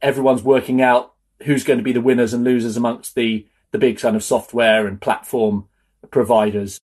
[0.02, 4.00] everyone's working out who's going to be the winners and losers amongst the the big
[4.00, 5.68] kind of software and platform
[6.12, 6.80] providers.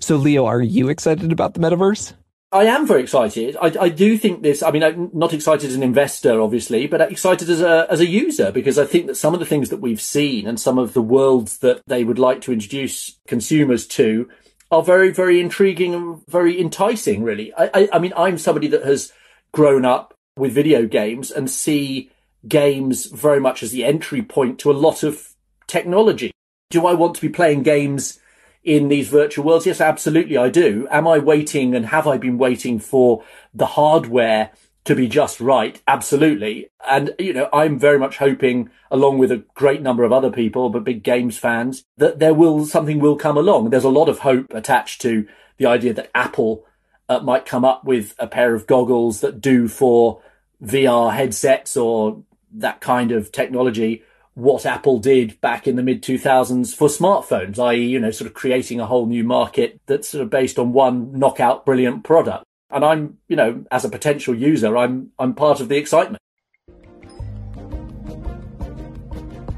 [0.00, 2.14] So, Leo, are you excited about the metaverse?
[2.54, 3.56] I am very excited.
[3.60, 4.62] I, I, do think this.
[4.62, 8.06] I mean, I'm not excited as an investor, obviously, but excited as a as a
[8.06, 10.94] user because I think that some of the things that we've seen and some of
[10.94, 14.28] the worlds that they would like to introduce consumers to
[14.70, 17.24] are very, very intriguing and very enticing.
[17.24, 19.12] Really, I, I, I mean, I'm somebody that has
[19.50, 22.12] grown up with video games and see
[22.46, 25.34] games very much as the entry point to a lot of
[25.66, 26.30] technology.
[26.70, 28.20] Do I want to be playing games?
[28.64, 29.66] In these virtual worlds?
[29.66, 30.88] Yes, absolutely, I do.
[30.90, 33.22] Am I waiting and have I been waiting for
[33.52, 34.50] the hardware
[34.84, 35.80] to be just right?
[35.86, 36.70] Absolutely.
[36.86, 40.68] And, you know, I'm very much hoping, along with a great number of other people,
[40.70, 43.70] but big games fans, that there will, something will come along.
[43.70, 46.66] There's a lot of hope attached to the idea that Apple
[47.08, 50.20] uh, might come up with a pair of goggles that do for
[50.62, 52.22] VR headsets or
[52.52, 54.02] that kind of technology
[54.34, 58.34] what Apple did back in the mid 2000s for smartphones, i.e., you know, sort of
[58.34, 62.44] creating a whole new market that's sort of based on one knockout brilliant product.
[62.70, 66.20] And I'm, you know, as a potential user, I'm, I'm part of the excitement.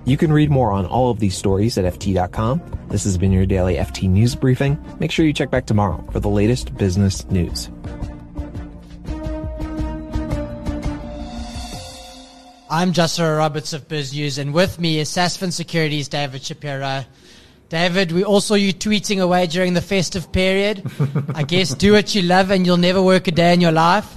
[0.04, 2.62] You can read more on all of these stories at FT.com.
[2.90, 4.78] This has been your daily FT News Briefing.
[5.00, 7.70] Make sure you check back tomorrow for the latest business news.
[12.68, 17.04] I'm Joshua Roberts of Biz News, and with me is Sasfin Securities' David Shapiro.
[17.68, 20.82] David, we all saw you tweeting away during the festive period.
[21.32, 24.12] I guess do what you love and you'll never work a day in your life.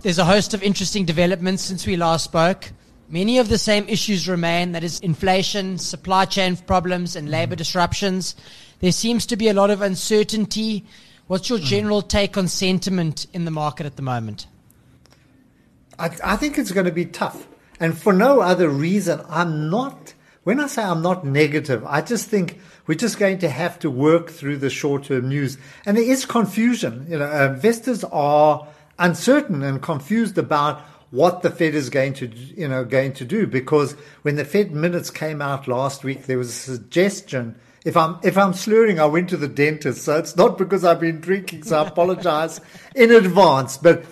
[0.00, 2.72] There's a host of interesting developments since we last spoke.
[3.08, 8.34] Many of the same issues remain that is, inflation, supply chain problems, and labor disruptions.
[8.80, 10.84] There seems to be a lot of uncertainty.
[11.28, 14.48] What's your general take on sentiment in the market at the moment?
[16.00, 17.46] I, I think it's going to be tough.
[17.80, 20.12] And for no other reason, I'm not,
[20.44, 23.90] when I say I'm not negative, I just think we're just going to have to
[23.90, 25.56] work through the short term news.
[25.86, 27.06] And there is confusion.
[27.08, 32.68] You know, investors are uncertain and confused about what the Fed is going to, you
[32.68, 36.50] know, going to do because when the Fed minutes came out last week, there was
[36.50, 37.56] a suggestion.
[37.84, 41.00] If I'm if I'm slurring, I went to the dentist, so it's not because I've
[41.00, 41.64] been drinking.
[41.64, 42.60] So I apologize
[42.94, 43.78] in advance.
[43.78, 44.04] But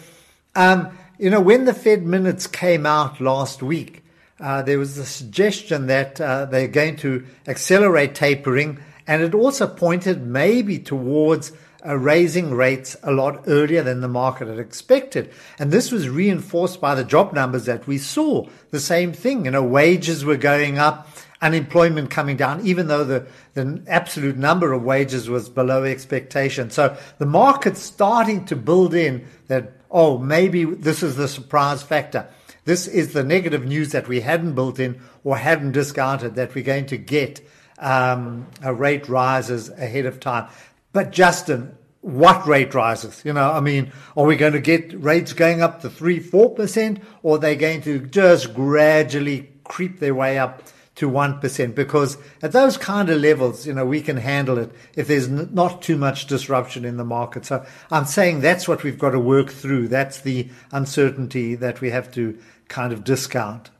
[0.56, 4.04] um, you know, when the Fed minutes came out last week,
[4.40, 9.66] uh, there was a suggestion that uh, they're going to accelerate tapering, and it also
[9.66, 11.50] pointed maybe towards
[11.84, 15.32] uh, raising rates a lot earlier than the market had expected.
[15.58, 18.46] And this was reinforced by the job numbers that we saw.
[18.70, 21.08] The same thing, you know, wages were going up,
[21.40, 26.70] unemployment coming down, even though the, the absolute number of wages was below expectation.
[26.70, 32.28] So the market's starting to build in that oh, maybe this is the surprise factor.
[32.64, 36.64] This is the negative news that we hadn't built in or hadn't discounted that we're
[36.64, 37.40] going to get
[37.78, 40.48] um, a rate rises ahead of time.
[40.92, 43.22] But Justin, what rate rises?
[43.24, 46.54] You know, I mean, are we going to get rates going up to three, four
[46.54, 50.62] percent, or are they going to just gradually creep their way up
[50.98, 55.06] to 1% because at those kind of levels, you know, we can handle it if
[55.06, 57.44] there's n- not too much disruption in the market.
[57.44, 59.88] So I'm saying that's what we've got to work through.
[59.88, 63.70] That's the uncertainty that we have to kind of discount.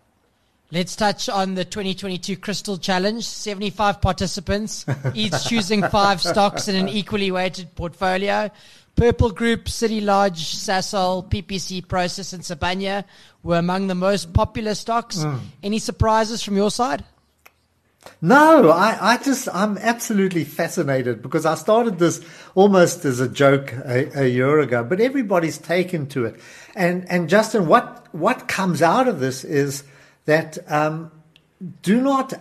[0.71, 3.25] Let's touch on the 2022 Crystal Challenge.
[3.25, 8.49] 75 participants, each choosing five stocks in an equally weighted portfolio.
[8.99, 13.05] Purple Group, City Lodge, Sasol, PPC, Prosus, and Sibanye
[13.45, 15.19] were among the most popular stocks.
[15.19, 15.39] Mm.
[15.63, 17.05] Any surprises from your side?
[18.21, 22.21] No, I, I just, I'm absolutely fascinated because I started this
[22.57, 26.41] almost as a joke a, a, year ago, but everybody's taken to it.
[26.75, 29.85] And, and Justin, what, what comes out of this is
[30.25, 31.13] that, um,
[31.83, 32.35] do not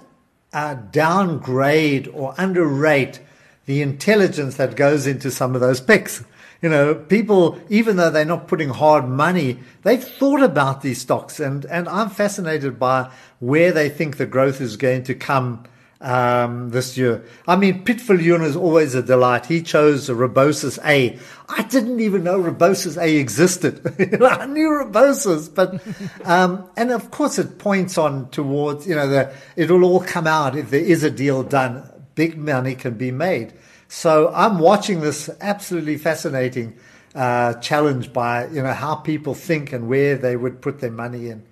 [0.53, 3.19] uh, downgrade or underrate
[3.67, 6.23] the intelligence that goes into some of those picks.
[6.61, 11.39] You know, people, even though they're not putting hard money, they've thought about these stocks.
[11.39, 15.65] And, and I'm fascinated by where they think the growth is going to come
[16.01, 17.23] um, this year.
[17.47, 19.45] I mean, Piet Viljoen is always a delight.
[19.45, 21.17] He chose Rebosis A.
[21.49, 23.81] I didn't even know Rebosis A existed.
[24.21, 25.81] I knew Rebosis, but,
[26.27, 30.55] um, and of course it points on towards, you know, the, it'll all come out
[30.55, 31.89] if there is a deal done.
[32.15, 33.53] Big money can be made.
[33.87, 36.77] So I'm watching this absolutely fascinating
[37.15, 41.29] uh, challenge by you know how people think and where they would put their money
[41.29, 41.43] in.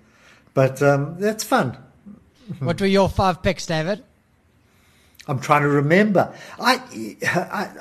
[0.54, 1.76] But um, that's fun.
[2.60, 4.04] What were your five picks, David?
[5.28, 6.32] I'm trying to remember.
[6.60, 6.80] I,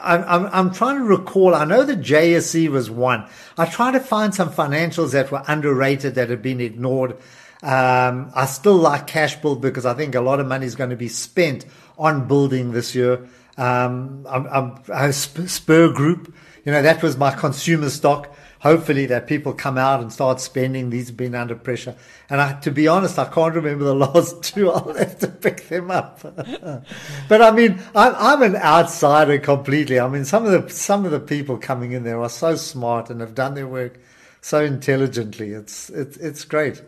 [0.01, 1.53] I, I'm, I'm trying to recall.
[1.53, 3.27] I know the JSE was one.
[3.57, 7.17] I tried to find some financials that were underrated that had been ignored.
[7.61, 10.95] Um, I still like Cashbuild because I think a lot of money is going to
[10.95, 11.65] be spent
[11.97, 13.27] on building this year.
[13.57, 16.33] Um, I'm, I'm, Spur Group,
[16.65, 18.35] you know, that was my consumer stock.
[18.59, 20.89] Hopefully that people come out and start spending.
[20.89, 21.95] These have been under pressure.
[22.29, 24.71] And I, to be honest, I can't remember the last two.
[24.71, 26.21] I'll have to pick them up.
[27.29, 29.99] but I mean, I'm, I'm an outsider completely.
[29.99, 33.11] I mean, some of the, some of the people coming in there are so smart
[33.11, 33.99] and have done their work
[34.41, 35.51] so intelligently.
[35.51, 36.81] It's, it's, it's great.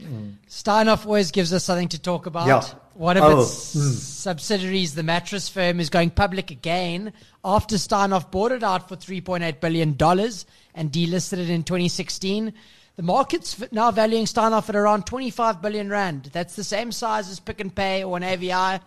[0.00, 0.36] Mm.
[0.48, 2.46] Steinhoff always gives us something to talk about.
[2.46, 2.64] Yeah.
[2.94, 3.92] One of oh, its mm.
[3.92, 7.12] subsidiaries, the mattress firm, is going public again
[7.44, 12.52] after Steinhoff bought it out for $3.8 billion and delisted it in 2016.
[12.96, 16.30] The market's now valuing Steinhoff at around 25 billion rand.
[16.32, 18.80] That's the same size as Pick and Pay or an AVI.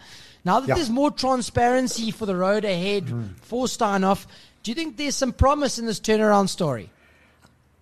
[0.45, 0.75] Now that yeah.
[0.75, 3.37] there's more transparency for the road ahead mm.
[3.41, 4.25] for Steinhoff,
[4.63, 6.89] do you think there's some promise in this turnaround story?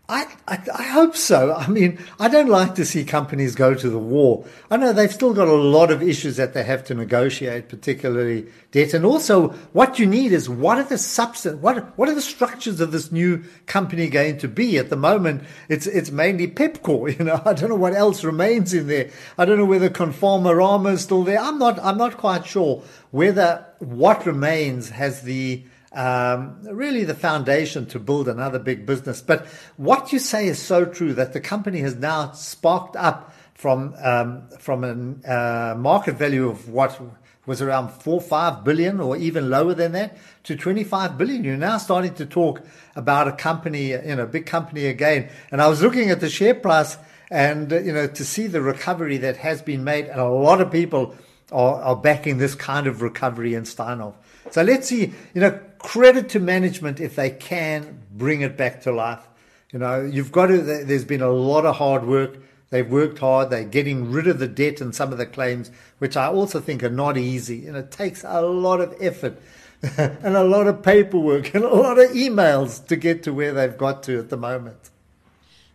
[0.08, 1.54] I, I, I, hope so.
[1.56, 4.46] I mean, I don't like to see companies go to the war.
[4.70, 8.46] I know they've still got a lot of issues that they have to negotiate, particularly
[8.70, 8.94] debt.
[8.94, 12.80] And also, what you need is what are the substance, what, what are the structures
[12.82, 14.78] of this new company going to be?
[14.78, 16.96] At the moment, it's, it's mainly Pepkor.
[17.16, 19.10] You know, I don't know what else remains in there.
[19.38, 21.40] I don't know whether Conforama is still there.
[21.40, 25.64] I'm not, I'm not quite sure whether what remains has the,
[25.96, 29.22] um, really the foundation to build another big business.
[29.22, 29.46] But
[29.78, 34.50] what you say is so true that the company has now sparked up from um,
[34.60, 37.00] from a uh, market value of what
[37.46, 41.78] was around four five billion or even lower than that to 25 billion you're now
[41.78, 42.60] starting to talk
[42.96, 46.56] about a company you know big company again and i was looking at the share
[46.56, 46.98] price
[47.30, 50.72] and you know to see the recovery that has been made and a lot of
[50.72, 51.16] people
[51.52, 54.14] are, are backing this kind of recovery in Steinhoff.
[54.52, 58.92] So let's see, you know, credit to management if they can bring it back to
[58.92, 59.28] life.
[59.72, 62.40] You know, you've got to, there's been a lot of hard work.
[62.72, 63.52] They've worked hard.
[63.52, 65.70] They're getting rid of the debt and some of the claims,
[66.00, 67.68] which I also think are not easy.
[67.68, 69.40] And it takes a lot of effort
[69.98, 73.78] and a lot of paperwork and a lot of emails to get to where they've
[73.78, 74.90] got to at the moment.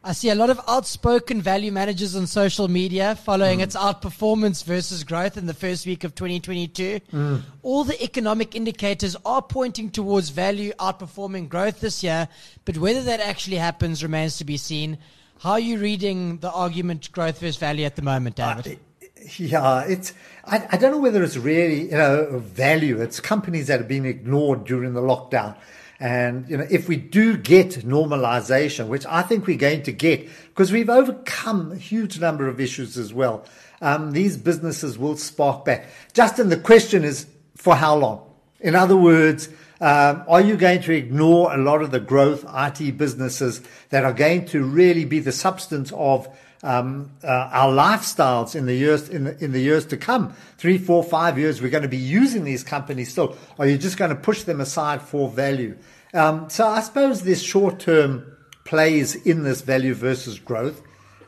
[0.02, 3.64] I see a lot of outspoken value managers on social media following mm.
[3.64, 7.00] its outperformance versus growth in the first week of 2022.
[7.12, 7.42] Mm.
[7.62, 12.28] All the economic indicators are pointing towards value outperforming growth this year,
[12.64, 14.96] but whether that actually happens remains to be seen.
[15.40, 18.80] How are you reading the argument growth versus value at the moment, David?
[19.02, 20.14] Uh, yeah, it's.
[20.46, 23.02] I, I don't know whether it's really you know value.
[23.02, 25.56] It's companies that have been ignored during the lockdown.
[26.00, 30.28] And, you know, if we do get normalization, which I think we're going to get,
[30.48, 33.44] because we've overcome a huge number of issues as well,
[33.82, 35.86] um, these businesses will spark back.
[36.14, 38.26] Justin, the question is for how long?
[38.60, 39.50] In other words,
[39.82, 44.12] um, are you going to ignore a lot of the growth IT businesses that are
[44.12, 46.28] going to really be the substance of
[46.62, 50.34] um, uh, our lifestyles in the years in the, in the years to come?
[50.58, 53.36] Three, four, five years, we're going to be using these companies still.
[53.58, 55.76] Are you just going to push them aside for value?
[56.12, 60.82] Um, so I suppose this short term plays in this value versus growth.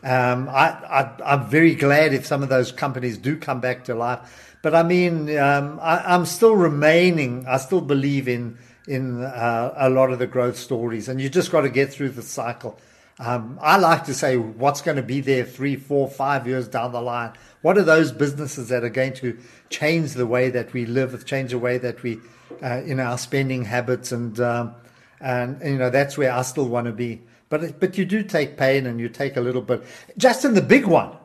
[0.04, 4.56] Um, I, am very glad if some of those companies do come back to life.
[4.62, 9.90] But I mean, um, I, am still remaining, I still believe in, in uh, a
[9.90, 11.08] lot of the growth stories.
[11.08, 12.78] And you just got to get through the cycle.
[13.18, 16.92] Um, I like to say what's going to be there three, four, five years down
[16.92, 17.32] the line.
[17.60, 21.50] What are those businesses that are going to change the way that we live, change
[21.50, 22.18] the way that we
[22.62, 24.74] uh, in our spending habits, and um,
[25.20, 27.20] and you know that's where I still want to be.
[27.48, 29.84] But but you do take pain and you take a little bit.
[30.16, 31.16] Just in the big one,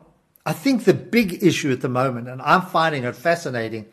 [0.46, 3.86] I think the big issue at the moment, and I'm finding it fascinating,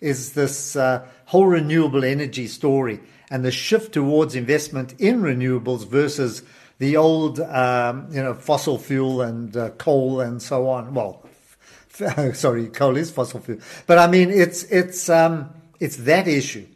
[0.00, 3.00] is this uh, whole renewable energy story
[3.30, 6.42] and the shift towards investment in renewables versus
[6.82, 10.94] the old, um, you know, fossil fuel and uh, coal and so on.
[10.94, 11.24] Well,
[12.34, 16.66] sorry, coal is fossil fuel, but I mean it's it's um, it's that issue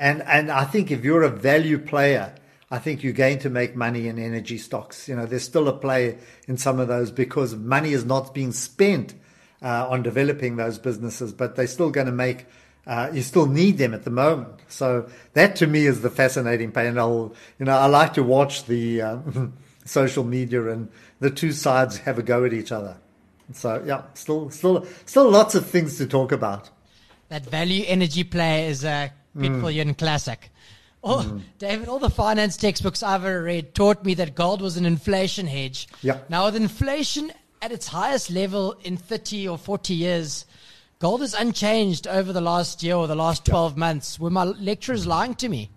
[0.00, 2.34] and and I think if you're a value player,
[2.70, 5.08] I think you're going to make money in energy stocks.
[5.08, 6.16] You know, there's still a play
[6.48, 9.14] in some of those because money is not being spent
[9.62, 12.46] uh, on developing those businesses, but they're still going to make.
[12.86, 14.60] Uh, you still need them at the moment.
[14.68, 17.34] So that to me is the fascinating panel.
[17.58, 19.18] You know, I like to watch the uh,
[19.84, 20.88] social media and
[21.20, 22.96] the two sides have a go at each other.
[23.52, 26.70] So yeah, still, still, still lots of things to talk about.
[27.28, 29.98] That value energy play is a Pitfallian mm.
[29.98, 30.50] classic.
[31.02, 31.40] Oh, mm.
[31.58, 35.46] David, all the finance textbooks I've ever read taught me that gold was an inflation
[35.46, 35.88] hedge.
[36.02, 36.18] Yeah.
[36.28, 40.44] Now, with inflation at its highest level in 30 or 40 years,
[41.00, 43.78] gold is unchanged over the last year or the last 12 yeah.
[43.78, 44.20] months.
[44.20, 45.70] Were my lecturers lying to me?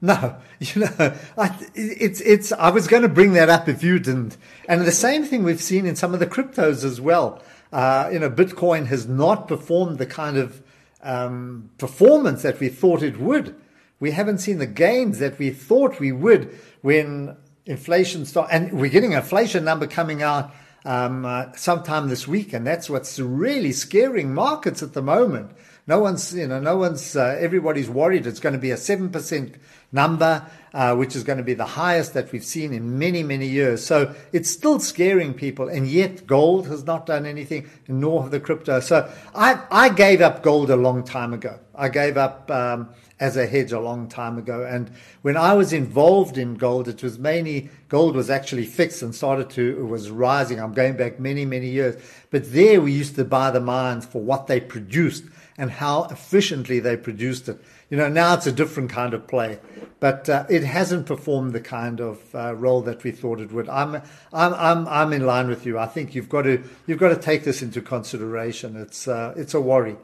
[0.00, 2.52] No, you know, I, it's it's.
[2.52, 4.36] I was going to bring that up if you didn't.
[4.68, 7.42] And the same thing we've seen in some of the cryptos as well.
[7.72, 10.62] Uh, you know, Bitcoin has not performed the kind of
[11.02, 13.56] um, performance that we thought it would.
[13.98, 18.54] We haven't seen the gains that we thought we would when inflation started.
[18.54, 20.54] And we're getting an inflation number coming out
[20.84, 25.50] um, uh, sometime this week, and that's what's really scaring markets at the moment.
[25.86, 29.54] No one's, you know, no one's, uh, everybody's worried it's going to be a 7%
[29.92, 33.46] number, uh, which is going to be the highest that we've seen in many, many
[33.46, 33.84] years.
[33.84, 35.68] So it's still scaring people.
[35.68, 38.80] And yet gold has not done anything, nor have the crypto.
[38.80, 41.58] So I, I gave up gold a long time ago.
[41.74, 42.88] I gave up, um,
[43.20, 44.64] as a hedge a long time ago.
[44.64, 44.90] And
[45.22, 49.50] when I was involved in gold, it was mainly gold was actually fixed and started
[49.50, 50.60] to, it was rising.
[50.60, 52.02] I'm going back many, many years.
[52.30, 55.24] But there we used to buy the mines for what they produced
[55.56, 57.58] and how efficiently they produced it.
[57.90, 59.60] You know, now it's a different kind of play,
[60.00, 63.68] but uh, it hasn't performed the kind of uh, role that we thought it would.
[63.68, 63.96] I'm,
[64.32, 65.78] I'm, I'm, I'm in line with you.
[65.78, 68.76] I think you've got to, you've got to take this into consideration.
[68.76, 69.96] It's, uh, it's a worry.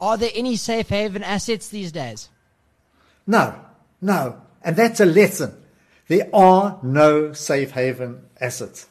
[0.00, 2.28] Are there any safe haven assets these days?
[3.26, 3.54] No,
[4.00, 4.42] no.
[4.62, 5.56] And that's a lesson.
[6.08, 8.86] There are no safe haven assets.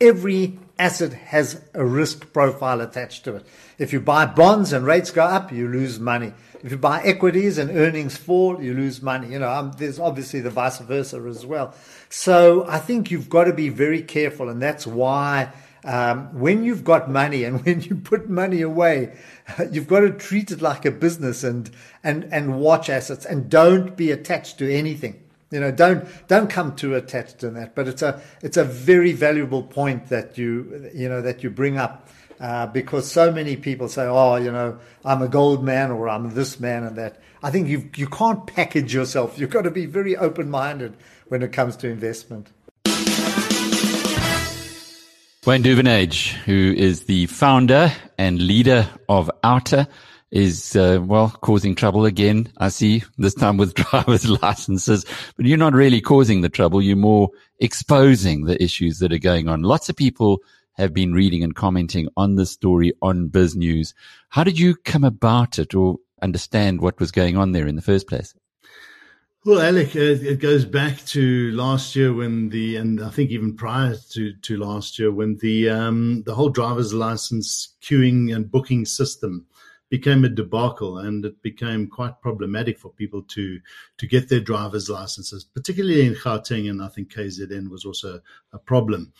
[0.00, 3.46] Every asset has a risk profile attached to it.
[3.78, 6.32] If you buy bonds and rates go up, you lose money.
[6.62, 9.32] If you buy equities and earnings fall, you lose money.
[9.32, 11.74] You know, um, there's obviously the vice versa as well.
[12.08, 15.52] So I think you've got to be very careful, and that's why
[15.84, 19.16] um, when you've got money and when you put money away,
[19.70, 21.70] you've got to treat it like a business and
[22.02, 25.22] and and watch assets and don't be attached to anything.
[25.50, 27.74] You know, don't don't come too attached to that.
[27.74, 31.78] But it's a it's a very valuable point that you you know that you bring
[31.78, 32.08] up
[32.40, 36.34] uh, because so many people say, "Oh, you know, I'm a gold man or I'm
[36.34, 39.38] this man and that." I think you you can't package yourself.
[39.38, 40.96] You've got to be very open minded
[41.28, 42.48] when it comes to investment.
[45.46, 49.86] Wayne Duvenage, who is the founder and leader of OUTA,
[50.36, 52.52] is, uh, well, causing trouble again.
[52.58, 56.82] I see this time with driver's licenses, but you're not really causing the trouble.
[56.82, 59.62] You're more exposing the issues that are going on.
[59.62, 60.40] Lots of people
[60.74, 63.94] have been reading and commenting on this story on Biz News.
[64.28, 67.80] How did you come about it or understand what was going on there in the
[67.80, 68.34] first place?
[69.46, 73.56] Well, Alec, uh, it goes back to last year when the, and I think even
[73.56, 78.84] prior to, to last year, when the um, the whole driver's license queuing and booking
[78.84, 79.46] system
[79.88, 83.60] became a debacle, and it became quite problematic for people to
[83.98, 88.20] to get their driver's licenses, particularly in Gauteng, and I think KZN was also
[88.52, 89.12] a problem.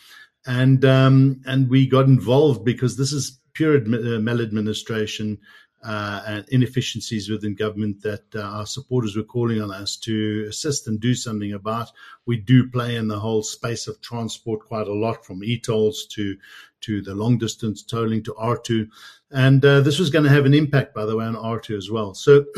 [0.45, 5.39] And um, and we got involved because this is pure uh, maladministration
[5.83, 10.87] uh, and inefficiencies within government that uh, our supporters were calling on us to assist
[10.87, 11.91] and do something about.
[12.25, 16.37] We do play in the whole space of transport quite a lot, from e-tolls to
[16.81, 18.87] to the long distance tolling to R2,
[19.31, 21.89] and uh, this was going to have an impact, by the way, on R2 as
[21.91, 22.13] well.
[22.13, 22.45] So.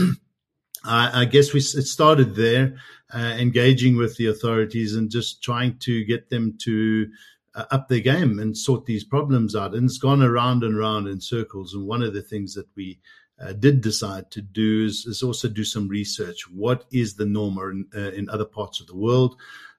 [0.86, 2.78] I, I guess we it started there,
[3.13, 7.09] uh, engaging with the authorities and just trying to get them to
[7.55, 9.74] uh, up their game and sort these problems out.
[9.74, 11.74] And it's gone around and around in circles.
[11.74, 12.99] And one of the things that we
[13.41, 16.49] uh, did decide to do is, is, also do some research.
[16.49, 19.36] What is the norm in, uh, in other parts of the world?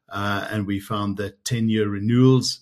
[0.09, 2.61] Uh, and we found that 10 year renewals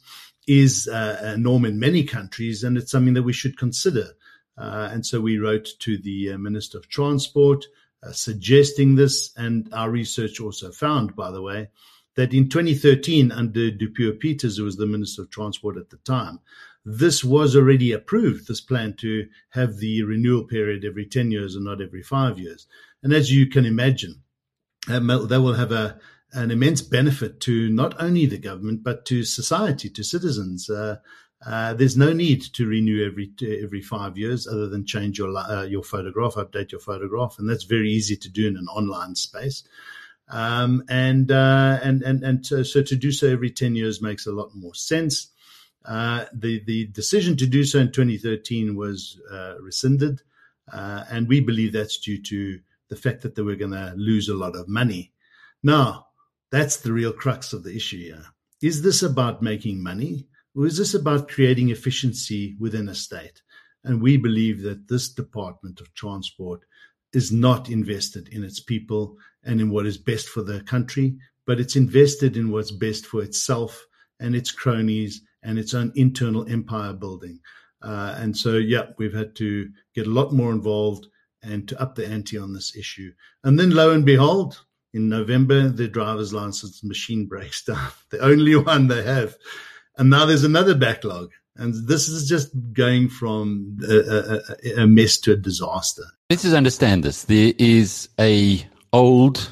[0.49, 4.09] is uh, a norm in many countries, and it's something that we should consider.
[4.57, 7.67] Uh, and so we wrote to the Minister of Transport
[8.13, 9.33] suggesting this.
[9.37, 11.69] And our research also found, by the way,
[12.17, 16.41] that in 2013, under Dipuo Peters, who was the Minister of Transport at the time,
[16.85, 21.65] this was already approved, this plan to have the renewal period every 10 years and
[21.65, 22.67] not every five years.
[23.03, 24.23] And as you can imagine,
[24.87, 26.01] that will have a,
[26.33, 30.69] an immense benefit to not only the government, but to society, to citizens.
[30.69, 30.97] Uh,
[31.47, 33.31] uh, there's no need to renew every
[33.63, 37.65] every five years, other than change your uh, your photograph, update your photograph, and that's
[37.65, 39.63] very easy to do in an online space.
[40.31, 44.27] Um, and, uh, and, and, and so, so, to do so every 10 years makes
[44.27, 45.29] a lot more sense.
[45.85, 50.21] Uh, the, the decision to do so in 2013 was uh, rescinded.
[50.71, 54.35] And we believe that's due to the fact that they were going to lose a
[54.35, 55.13] lot of money.
[55.63, 56.08] Now,
[56.51, 58.25] that's the real crux of the issue here.
[58.63, 63.43] Is this about making money or is this about creating efficiency within a state?
[63.85, 66.63] And we believe that this Department of Transport
[67.13, 71.61] is not invested in its people and in what is best for the country, but
[71.61, 73.87] it's invested in what's best for itself
[74.21, 77.41] and its cronies and its own internal empire building.
[77.81, 81.07] Uh, and so, yeah, we've had to get a lot more involved
[81.43, 83.13] and to up the ante on this issue.
[83.45, 84.61] And then, lo and behold,
[84.93, 89.37] in November, the driver's license machine breaks down, the only one they have.
[89.97, 91.31] And now there's another backlog.
[91.57, 94.41] And this is just going from a,
[94.77, 96.05] a, a mess to a disaster.
[96.31, 97.25] Let's just understand this.
[97.25, 99.51] There is a old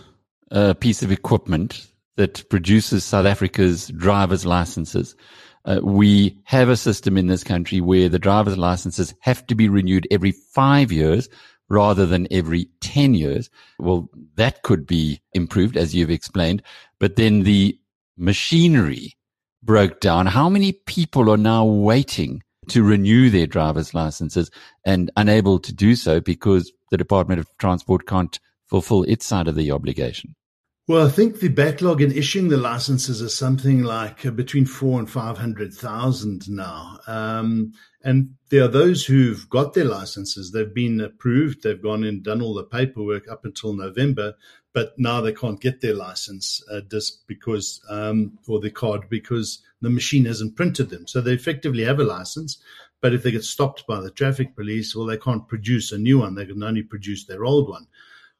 [0.52, 5.16] uh, piece of equipment that produces South Africa's driver's licenses.
[5.64, 9.68] Uh, we have a system in this country where the driver's licenses have to be
[9.68, 11.28] renewed every five years
[11.68, 13.50] rather than every 10 years.
[13.78, 16.62] Well, that could be improved, as you've explained.
[16.98, 17.78] But then the
[18.16, 19.14] machinery
[19.62, 24.50] broke down, how many people are now waiting to renew their driver's licenses
[24.84, 29.54] and unable to do so because the Department of Transport can't fulfill its side of
[29.54, 30.34] the obligation?
[30.88, 35.00] Well, I think the backlog in issuing the licenses is something like uh, between four
[35.00, 37.72] and five hundred thousand now, um,
[38.06, 40.52] And there are those who've got their licenses.
[40.52, 41.64] They've been approved.
[41.64, 44.34] They've gone and done all the paperwork up until November,
[44.72, 49.60] but now they can't get their license uh, disc because, um, or the card because
[49.80, 51.08] the machine hasn't printed them.
[51.08, 52.58] So they effectively have a license,
[53.00, 56.20] but if they get stopped by the traffic police, well, they can't produce a new
[56.20, 56.36] one.
[56.36, 57.88] They can only produce their old one.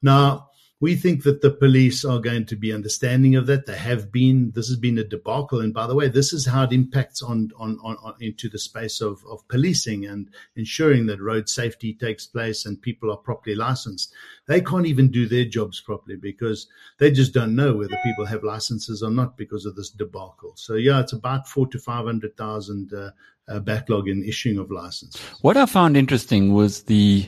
[0.01, 3.65] Now, we think that the police are going to be understanding of that.
[3.65, 4.53] They have been.
[4.55, 5.61] This has been a debacle.
[5.61, 8.59] And by the way, this is how it impacts on, on, on, on, into the
[8.59, 13.57] space of, of policing and ensuring that road safety takes place and people are properly
[13.57, 14.13] licensed.
[14.47, 16.67] They can't even do their jobs properly because
[16.99, 20.53] they just don't know whether people have licenses or not because of this debacle.
[20.57, 23.11] So yeah, it's about four to five hundred thousand uh,
[23.49, 25.21] uh, backlog in issuing of licenses.
[25.41, 27.27] What I found interesting was the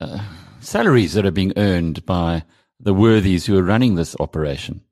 [0.00, 0.18] uh,
[0.58, 2.42] salaries that are being earned by
[2.80, 4.82] the worthies who are running this operation?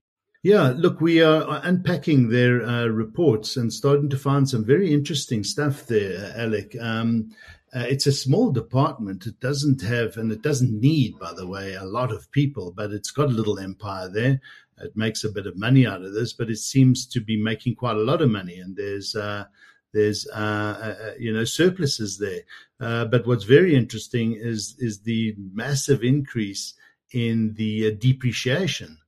[0.42, 5.42] Yeah, look, we are unpacking their uh, reports and starting to find some very interesting
[5.42, 6.76] stuff there, Alec.
[6.80, 7.30] Um,
[7.74, 9.26] uh, it's a small department.
[9.26, 12.92] It doesn't have, and it doesn't need, by the way, a lot of people, but
[12.92, 14.40] it's got a little empire there.
[14.78, 17.74] It makes a bit of money out of this, but it seems to be making
[17.74, 18.60] quite a lot of money.
[18.60, 19.46] And there's, uh,
[19.92, 22.42] there's, uh, uh, you know, surpluses there.
[22.78, 26.74] Uh, but what's very interesting is is the massive increase
[27.12, 28.98] in the uh, depreciation.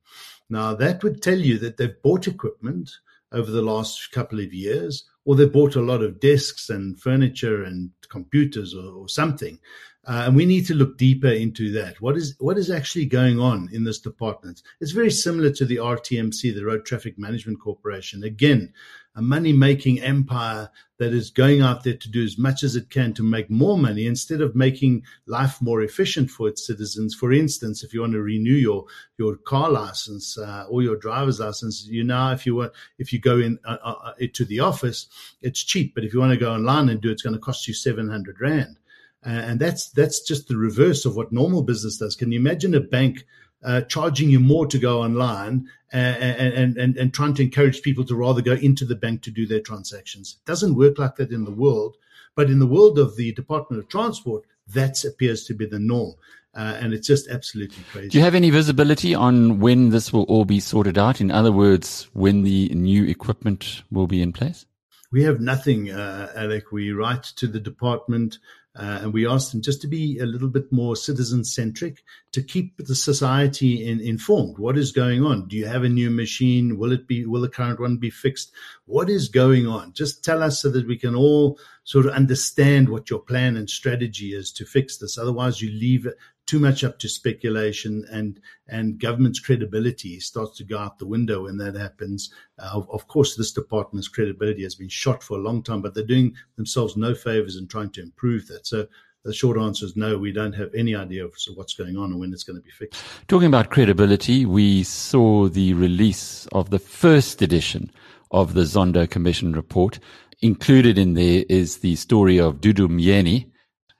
[0.49, 2.89] Now, that would tell you that they've bought equipment
[3.31, 7.63] over the last couple of years, or they bought a lot of desks and furniture
[7.63, 9.59] and computers or, or something.
[10.07, 12.01] Uh, and we need to look deeper into that.
[12.01, 14.63] What is what is actually going on in this department?
[14.81, 18.23] It's very similar to the RTMC, the Road Traffic Management Corporation.
[18.23, 18.73] Again,
[19.15, 22.89] a money making empire that is going out there to do as much as it
[22.89, 27.15] can to make more money instead of making life more efficient for its citizens.
[27.15, 28.85] For instance, if you want to renew your,
[29.17, 33.19] your car license uh, or your driver's license, you now, if you want, if you
[33.19, 35.07] go in uh, uh, uh to the office,
[35.41, 35.95] it's cheap.
[35.95, 37.73] But if you want to go online and do it, it's going to cost you
[37.73, 38.77] 700 Rand.
[39.21, 42.15] And that's, that's just the reverse of what normal business does.
[42.15, 43.25] Can you imagine a bank
[43.63, 48.05] uh, charging you more to go online and, and, and, and trying to encourage people
[48.05, 50.37] to rather go into the bank to do their transactions.
[50.39, 51.97] It doesn't work like that in the world,
[52.35, 56.13] but in the world of the Department of Transport, that appears to be the norm.
[56.55, 58.09] Uh, and it's just absolutely crazy.
[58.09, 61.21] Do you have any visibility on when this will all be sorted out?
[61.21, 64.65] In other words, when the new equipment will be in place?
[65.11, 66.71] We have nothing, uh, Alec.
[66.71, 68.39] We write to the department.
[68.75, 72.41] Uh, and we asked them just to be a little bit more citizen centric to
[72.41, 74.57] keep the society in, informed.
[74.59, 75.47] What is going on?
[75.47, 76.77] Do you have a new machine?
[76.77, 78.51] Will it be, will the current one be fixed?
[78.85, 79.93] What is going on?
[79.93, 83.69] Just tell us so that we can all sort of understand what your plan and
[83.69, 85.17] strategy is to fix this.
[85.17, 86.07] Otherwise, you leave
[86.49, 91.43] too much up to speculation and and government's credibility starts to go out the window
[91.43, 92.33] when that happens.
[92.57, 95.93] Uh, of, of, course, this department's credibility has been shot for a long time, but
[95.93, 98.65] they're doing themselves no favors in trying to improve that.
[98.65, 98.87] So
[99.23, 102.19] the short answer is no, we don't have any idea of what's going on and
[102.19, 103.03] when it's going to be fixed.
[103.27, 107.91] Talking about credibility, we saw the release of the first edition
[108.31, 109.99] of the Zondo Commission report.
[110.41, 113.51] Included in there is the story of Dudu Myeni,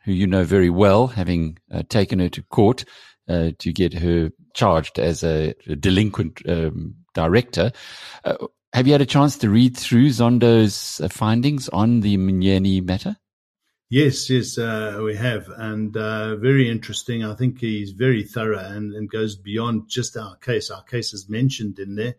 [0.10, 2.84] who you know very well, having uh, taken her to court
[3.28, 7.72] uh, to get her charged as a, a delinquent um, director.
[8.26, 12.84] Uh, have you had a chance to read through Zondo's uh, findings on the Myeni
[12.84, 13.18] matter?
[13.91, 17.24] Yes, yes, uh, we have, and uh, very interesting.
[17.24, 20.72] I think he's very thorough and, and goes beyond just our case.
[20.72, 22.16] Our case is mentioned in there.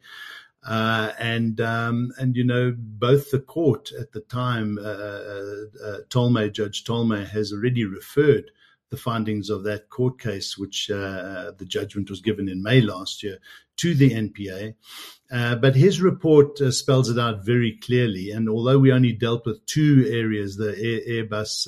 [0.62, 5.98] Uh, and um, and you know both the court at the time, uh, uh, uh
[6.10, 8.50] Tolmay Judge Tolmay has already referred
[8.90, 13.22] the findings of that court case, which uh, the judgment was given in May last
[13.22, 13.38] year,
[13.76, 14.74] to the NPA.
[15.32, 18.32] Uh, but his report spells it out very clearly.
[18.32, 21.64] And although we only dealt with two areas, the Air, Airbus,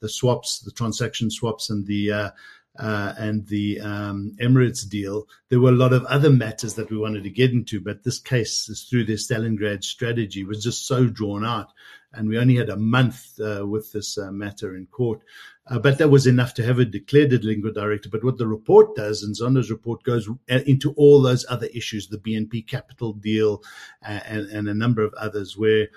[0.00, 2.32] the swaps, the transaction swaps, and the
[2.78, 6.96] uh, and the um, Emirates deal, there were a lot of other matters that we
[6.96, 11.06] wanted to get into, but this case is through their Stalingrad strategy was just so
[11.06, 11.72] drawn out,
[12.12, 15.20] and we only had a month uh, with this uh, matter in court.
[15.66, 18.08] Uh, but that was enough to have it declared a delinquent director.
[18.08, 22.08] But what the report does, and Zondo's report goes uh, into all those other issues,
[22.08, 23.62] the BNP Capital deal,
[24.02, 25.88] uh, and, and a number of others, where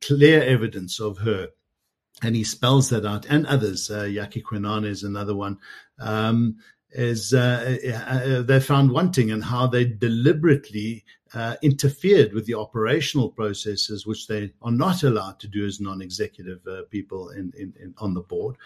[0.00, 1.48] clear evidence of her
[2.22, 3.90] and he spells that out, and others.
[3.90, 5.58] Uh, Yakhe Kwinana is another one.
[5.98, 6.58] Um,
[6.92, 7.76] is uh,
[8.08, 11.04] uh, they found wanting and how they deliberately
[11.34, 16.66] uh, interfered with the operational processes, which they are not allowed to do as non-executive
[16.66, 18.56] uh, people in, in, in, on the board.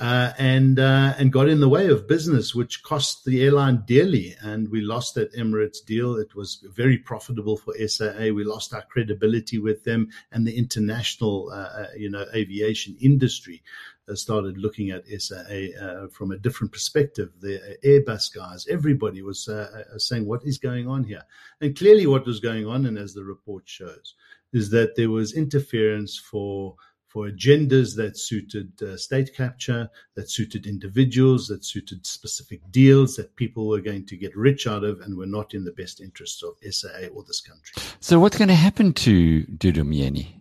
[0.00, 4.34] Uh, and uh, and got in the way of business, which cost the airline dearly.
[4.40, 6.16] And we lost that Emirates deal.
[6.16, 8.32] It was very profitable for SAA.
[8.32, 13.62] We lost our credibility with them and the international, uh, uh you know, aviation industry
[14.08, 17.30] uh, started looking at SAA uh, from a different perspective.
[17.40, 19.50] The Airbus guys, everybody was
[19.98, 21.24] saying, "What is going on here?"
[21.60, 24.14] And clearly, what was going on, and as the report shows,
[24.54, 26.74] is that there was interference for
[27.10, 33.34] for agendas that suited uh, state capture, that suited individuals, that suited specific deals that
[33.34, 36.42] people were going to get rich out of and were not in the best interests
[36.42, 37.82] of SAA or this country.
[37.98, 40.40] So, what's going to happen to Dudu Myeni?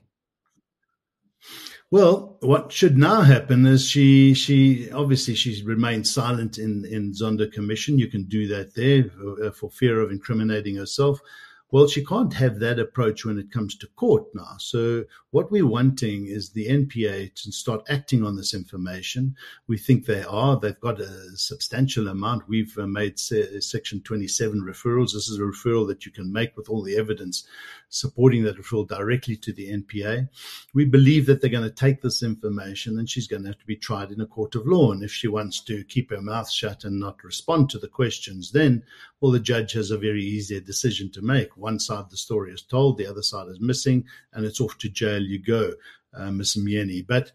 [1.92, 7.52] Well, what should now happen is she she obviously she's remained silent in in Zondo
[7.52, 7.98] Commission.
[7.98, 9.06] You can do that there
[9.44, 11.20] uh, for fear of incriminating herself.
[11.72, 14.56] Well, she can't have that approach when it comes to court now.
[14.58, 19.36] So, what we're wanting is the NPA to start acting on this information.
[19.68, 20.60] We think they are.
[20.60, 22.50] They've got a substantial amount.
[22.50, 25.14] We've uh, made Section 27 referrals.
[25.14, 27.48] This is a referral that you can make with all the evidence
[27.90, 30.30] supporting that referral directly to the NPA.
[30.74, 33.66] We believe that they're going to take this information and she's going to have to
[33.66, 34.92] be tried in a court of law.
[34.92, 38.52] And if she wants to keep her mouth shut and not respond to the questions,
[38.52, 38.84] then,
[39.20, 41.58] well, the judge has a very easy decision to make.
[41.58, 44.78] One side of the story is told, the other side is missing, and it's off
[44.80, 45.74] to jail you go,
[46.14, 46.58] uh, Ms.
[46.58, 47.06] Myeni.
[47.06, 47.32] But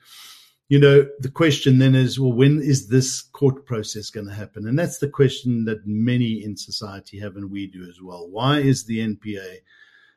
[0.69, 4.67] you know, the question then is, well, when is this court process going to happen?
[4.67, 8.27] And that's the question that many in society have, and we do as well.
[8.31, 9.59] Why is the NPA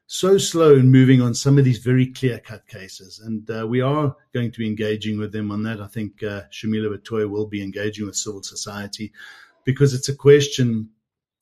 [0.07, 3.19] so slow in moving on some of these very clear cut cases.
[3.19, 5.81] And uh, we are going to be engaging with them on that.
[5.81, 9.11] I think uh, Shamila Batohi will be engaging with civil society
[9.65, 10.89] because it's a question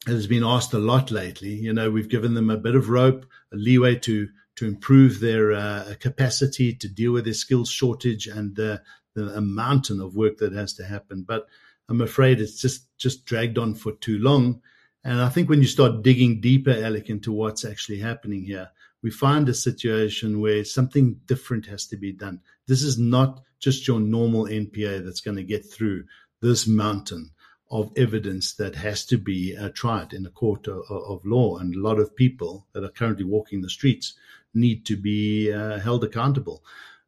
[0.08, 1.54] that has been asked a lot lately.
[1.54, 5.52] You know, we've given them a bit of rope, a leeway to to improve their
[5.52, 8.82] uh, capacity to deal with their skills shortage and the,
[9.14, 11.24] the mountain of work that has to happen.
[11.28, 11.46] But
[11.90, 14.62] I'm afraid it's just just dragged on for too long.
[15.06, 18.72] And I think when you start digging deeper, Alec, into what's actually happening here,
[19.04, 22.42] we find a situation where something different has to be done.
[22.66, 26.06] This is not just your normal NPA that's going to get through
[26.42, 27.30] this mountain
[27.70, 31.58] of evidence that has to be uh, tried in a court of, of, law.
[31.58, 34.16] And a lot of people that are currently walking the streets
[34.56, 36.64] need to be uh, held accountable.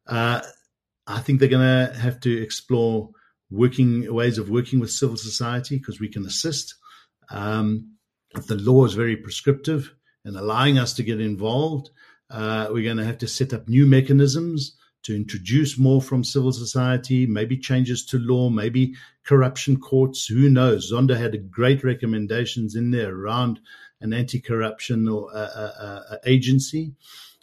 [0.06, 0.42] Uh,
[1.08, 3.10] I think they're going to have to explore
[3.50, 6.76] working ways of working with civil society because we can assist.
[7.30, 7.94] Um,
[8.46, 11.90] the law is very prescriptive and allowing us to get involved,
[12.30, 16.52] uh, we're going to have to set up new mechanisms to introduce more from civil
[16.52, 20.26] society, maybe changes to law, maybe corruption courts.
[20.26, 20.92] Who knows?
[20.92, 23.60] Zondo had great recommendations in there around
[24.00, 26.92] an anti-corruption or, uh, uh, uh agency.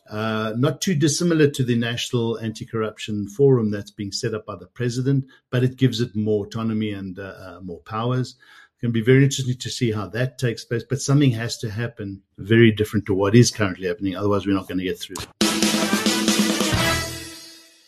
[0.08, 4.68] Uh, not too dissimilar to the National Anti-Corruption Forum that's being set up by the
[4.68, 8.36] president, but it gives it more autonomy and uh, uh more powers
[8.82, 10.84] going to be very interesting to see how that takes place.
[10.88, 14.16] But something has to happen very different to what is currently happening.
[14.16, 15.16] Otherwise, we're not going to get through.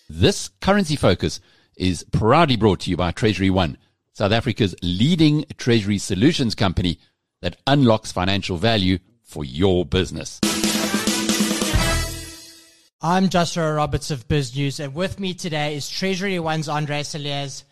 [0.09, 1.39] This currency focus
[1.75, 3.77] is proudly brought to you by Treasury One,
[4.13, 6.99] South Africa's leading treasury solutions company
[7.41, 10.39] that unlocks financial value for your business.
[12.99, 17.63] I'm Joshua Roberts of Biz News, and with me today is Treasury One's Andre Cilliers.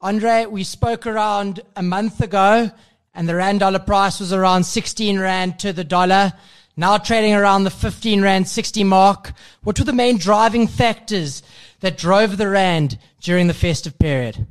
[0.00, 2.70] Andre, we spoke around a month ago
[3.14, 6.34] and the Rand dollar price was around 16 Rand to the dollar.
[6.76, 9.32] Now trading around the 15 Rand 60 mark.
[9.64, 11.42] What were the main driving factors
[11.80, 14.46] that drove the Rand during the festive period?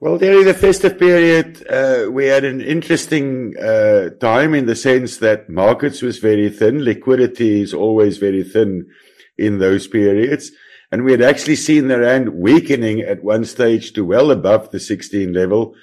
[0.00, 5.18] Well, during the festive period, uh, we had an interesting uh, time in the sense
[5.18, 6.82] that markets was very thin.
[6.82, 8.88] Liquidity is always very thin
[9.36, 10.50] in those periods.
[10.90, 14.80] And we had actually seen the rand weakening at one stage to well above the
[14.80, 15.74] 16 level.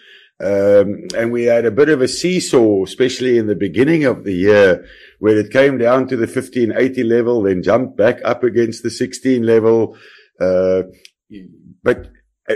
[0.44, 4.34] Um, and we had a bit of a seesaw, especially in the beginning of the
[4.34, 4.86] year,
[5.20, 9.44] where it came down to the 1580 level, then jumped back up against the 16
[9.44, 9.96] level.
[10.42, 10.84] Uh,
[11.84, 12.10] but,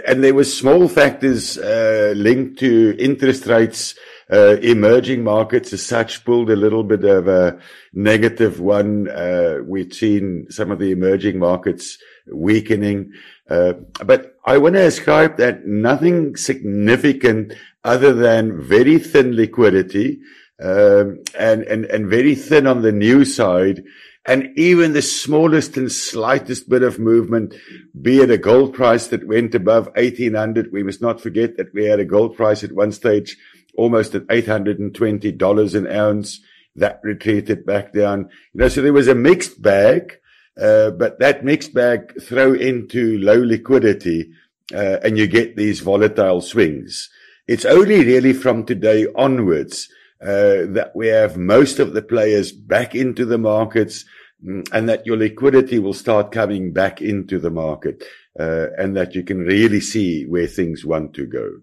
[0.08, 3.96] and there were small factors, uh, linked to interest rates,
[4.32, 7.60] uh, emerging markets as such pulled a little bit of a
[7.94, 9.10] negative one.
[9.10, 11.98] Uh, we've seen some of the emerging markets
[12.32, 13.14] weakening.
[13.50, 13.74] Uh,
[14.06, 17.54] but I want to ascribe that nothing significant
[17.84, 20.20] other than very thin liquidity,
[20.62, 23.84] um, and, and, and very thin on the new side.
[24.26, 27.56] And even the smallest and slightest bit of movement,
[28.00, 30.72] be it a gold price that went above 1800.
[30.72, 33.38] We must not forget that we had a gold price at one stage
[33.76, 36.42] almost at $820 an ounce.
[36.76, 38.30] That retreated back down.
[38.54, 40.20] You know, so there was a mixed bag.
[40.60, 44.32] Uh, but that mixed bag throw into low liquidity
[44.74, 47.10] uh, and you get these volatile swings.
[47.48, 49.90] It's only really from today onwards
[50.22, 54.06] uh, that we have most of the players back into the markets
[54.46, 58.04] mm, and that your liquidity will start coming back into the market
[58.40, 61.62] uh, and that you can really see where things want to go.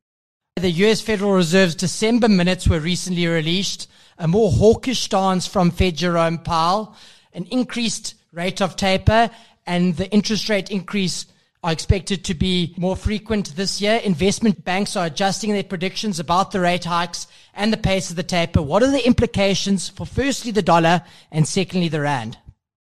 [0.57, 3.91] The US Federal Reserve's December minutes were recently released.
[4.19, 6.97] A more hawkish stance from Fed Jerome Powell,
[7.35, 9.31] an increased rate of taper,
[9.67, 11.25] and the interest rate increase
[11.65, 13.97] are expected to be more frequent this year.
[14.05, 18.23] Investment banks are adjusting their predictions about the rate hikes and the pace of the
[18.23, 18.61] taper.
[18.61, 22.37] What are the implications for firstly the dollar and secondly the rand?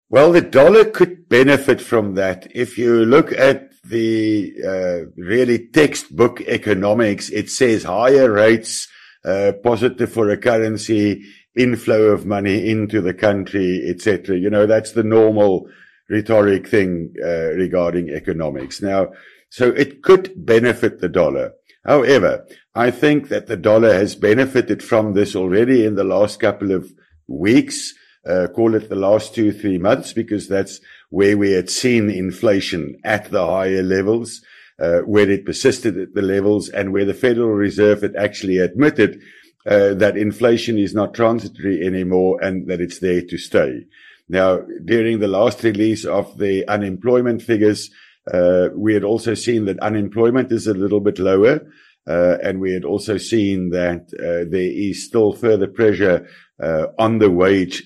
[0.08, 2.48] Well, the dollar could benefit from that.
[2.54, 8.88] If you look at the uh, really textbook economics, it says higher rates,
[9.24, 11.24] uh, positive for a currency,
[11.56, 14.38] inflow of money into the country, etc.
[14.38, 15.68] You know, that's the normal
[16.08, 18.82] rhetoric thing uh, regarding economics.
[18.82, 19.12] Now,
[19.50, 21.52] so it could benefit the dollar.
[21.84, 26.72] However, I think that the dollar has benefited from this already in the last couple
[26.72, 26.92] of
[27.28, 27.94] weeks.
[28.26, 30.80] Uh, call it the last two, three months, because that's
[31.10, 34.42] where we had seen inflation at the higher levels,
[34.80, 39.20] uh, where it persisted at the levels and where the Federal Reserve had actually admitted
[39.66, 43.86] uh, that inflation is not transitory anymore and that it's there to stay.
[44.28, 47.90] Now, during the last release of the unemployment figures,
[48.32, 51.60] uh, we had also seen that unemployment is a little bit lower.
[52.06, 56.28] Uh, and we had also seen that uh, there is still further pressure
[56.62, 57.82] uh, on the wage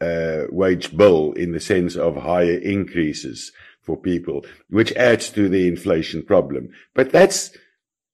[0.00, 3.52] uh, wage bill in the sense of higher increases
[3.82, 6.70] for people, which adds to the inflation problem.
[6.94, 7.50] But that's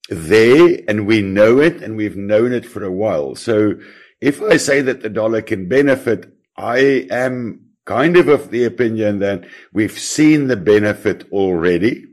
[0.09, 3.35] there and we know it and we've known it for a while.
[3.35, 3.75] So
[4.21, 9.19] if I say that the dollar can benefit, I am kind of of the opinion
[9.21, 12.05] that we've seen the benefit already.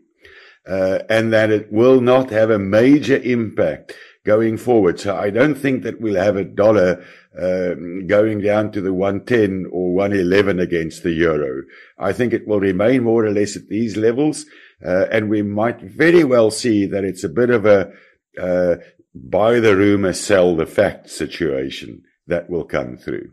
[0.65, 4.97] Uh, and that it will not have a major impact going forward.
[4.99, 7.05] So I don't think that we'll have a dollar
[7.37, 11.63] um, going down to the 110 or 111 against the euro.
[11.97, 14.45] I think it will remain more or less at these levels,
[14.86, 17.91] uh, and we might very well see that it's a bit of a
[18.41, 18.75] uh,
[19.15, 23.31] buy the rumor, sell the fact situation that will come through.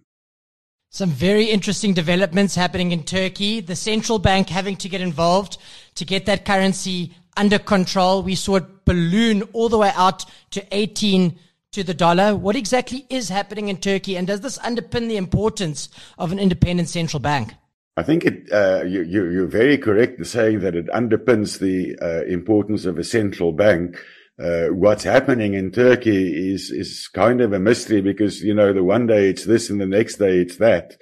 [0.91, 3.61] Some very interesting developments happening in Turkey.
[3.61, 5.57] The central bank having to get involved
[5.95, 8.23] to get that currency under control.
[8.23, 11.39] We saw it balloon all the way out to 18
[11.73, 12.35] to the dollar.
[12.35, 15.89] What exactly is happening in Turkey, and does this underpin the importance
[16.19, 17.55] of an independent central bank?
[18.01, 21.99] I think it, uh, you, you, are very correct in saying that it underpins the
[22.01, 24.03] uh, importance of a central bank.
[24.43, 28.83] Uh, what's happening in Turkey is is kind of a mystery because you know the
[28.83, 30.97] one day it's this and the next day it's that.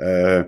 [0.00, 0.44] Uh,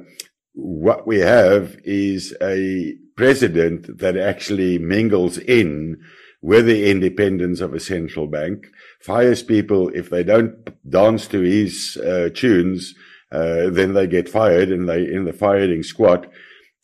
[0.52, 5.96] what we have is a president that actually mingles in
[6.40, 8.68] with the independence of a central bank,
[9.00, 10.54] fires people if they don't
[10.88, 12.94] dance to his uh, tunes,
[13.32, 16.28] uh, then they get fired and they in the firing squad.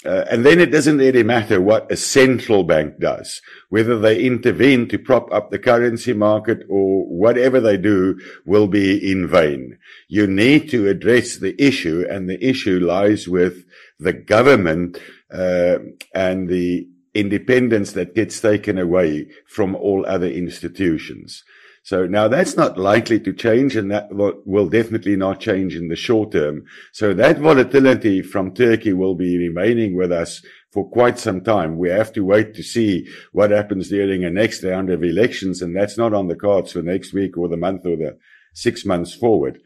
[0.05, 4.89] Uh, and then it doesn't really matter what a central bank does, whether they intervene
[4.89, 9.79] to prop up the currency market or whatever they do will be in vain.
[10.09, 13.65] You need to address the issue and the issue lies with
[14.01, 14.99] the government
[15.33, 15.79] uh,
[16.13, 21.45] and the independence that gets taken away from all other institutions.
[21.85, 25.97] So now that's not likely to change and that will definitely not change in the
[25.97, 26.65] short term.
[26.93, 31.77] So that volatility from Turkey will be remaining with us for quite some time.
[31.77, 35.61] We have to wait to see what happens during a next round of elections.
[35.61, 38.17] And that's not on the cards for next week or the month or the
[38.55, 39.61] six months forward.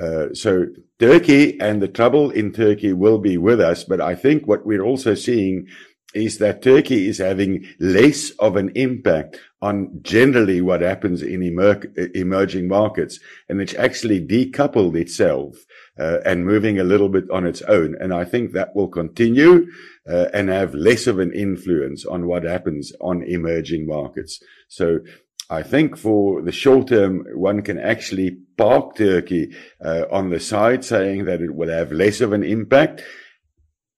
[0.00, 0.66] Uh, so
[0.98, 3.82] Turkey and the trouble in Turkey will be with us.
[3.84, 5.66] But I think what we're also seeing
[6.14, 11.92] is that Turkey is having less of an impact on generally what happens in emer-
[12.14, 13.20] emerging markets.
[13.48, 15.56] And it's actually decoupled itself
[15.98, 17.96] uh, and moving a little bit on its own.
[18.00, 19.66] And I think that will continue
[20.08, 24.42] uh, and have less of an influence on what happens on emerging markets.
[24.68, 25.00] So
[25.48, 29.54] I think for the short term, one can actually park Turkey
[29.84, 33.02] uh, on the side saying that it will have less of an impact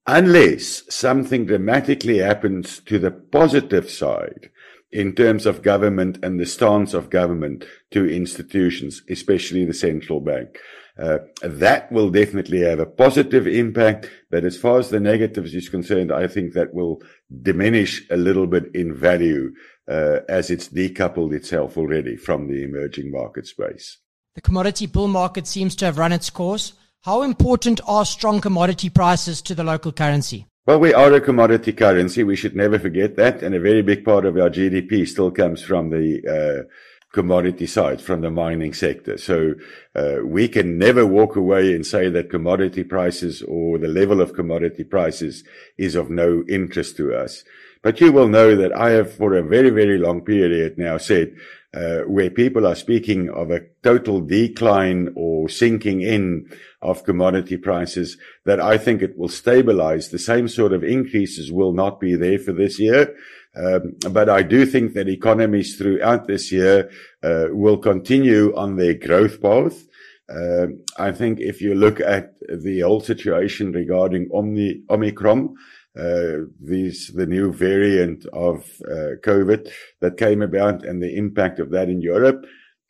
[0.07, 4.51] unless something dramatically happens to the positive side
[4.93, 10.59] in terms of government and the stance of government to institutions, especially the central bank.
[10.97, 15.69] Uh, that will definitely have a positive impact, but as far as the negatives is
[15.69, 17.03] concerned, I think that will
[17.43, 19.53] diminish a little bit in value
[19.89, 23.99] uh, as it's decoupled itself already from the emerging market space.
[24.37, 26.75] The commodity bull market seems to have run its course.
[27.05, 30.47] How important are strong commodity prices to the local currency?
[30.65, 32.25] Well, we are a commodity currency.
[32.25, 33.43] We should never forget that.
[33.43, 36.73] And a very big part of our GDP still comes from the uh,
[37.13, 39.19] commodity side, from the mining sector.
[39.19, 39.53] So
[39.95, 44.33] uh, we can never walk away and say that commodity prices or the level of
[44.33, 45.45] commodity prices
[45.77, 47.45] is of no interest to us.
[47.83, 51.37] But you will know that I have, for a very, very long period now, said
[51.75, 56.49] uh, where people are speaking of a total decline or sinking in
[56.81, 60.11] of commodity prices, that I think it will stabilize.
[60.11, 63.17] The same sort of increases will not be there for this year.
[63.57, 66.91] Um, but I do think that economies throughout this year
[67.23, 69.85] uh, will continue on their growth path.
[70.29, 70.67] Uh,
[70.99, 75.55] I think if you look at the whole situation regarding Omni, Omicron,
[75.99, 79.71] uh, these, the new variant of uh, COVID
[80.01, 82.45] that came about and the impact of that in Europe,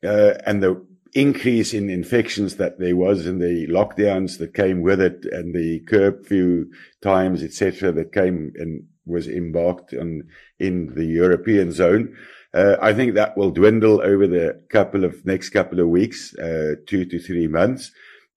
[0.04, 0.84] uh, and the
[1.14, 5.80] increase in infections that there was in the lockdowns that came with it and the
[5.80, 6.66] curfew
[7.02, 10.24] times, etc., that came and was embarked on
[10.58, 12.16] in the European zone.
[12.52, 16.76] Uh, I think that will dwindle over the couple of next couple of weeks, uh,
[16.86, 17.92] two to three months.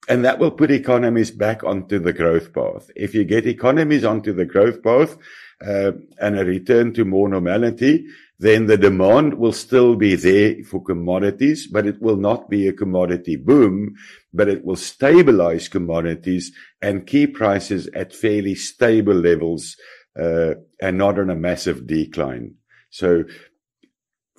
[0.08, 2.90] And that will put economies back onto the growth path.
[2.96, 5.18] If you get economies onto the growth path,
[5.66, 8.06] uh, and a return to more normality,
[8.38, 12.72] then the demand will still be there for commodities, but it will not be a
[12.72, 13.94] commodity boom,
[14.32, 19.76] but it will stabilize commodities and keep prices at fairly stable levels,
[20.18, 22.54] uh, and not on a massive decline.
[22.90, 23.24] So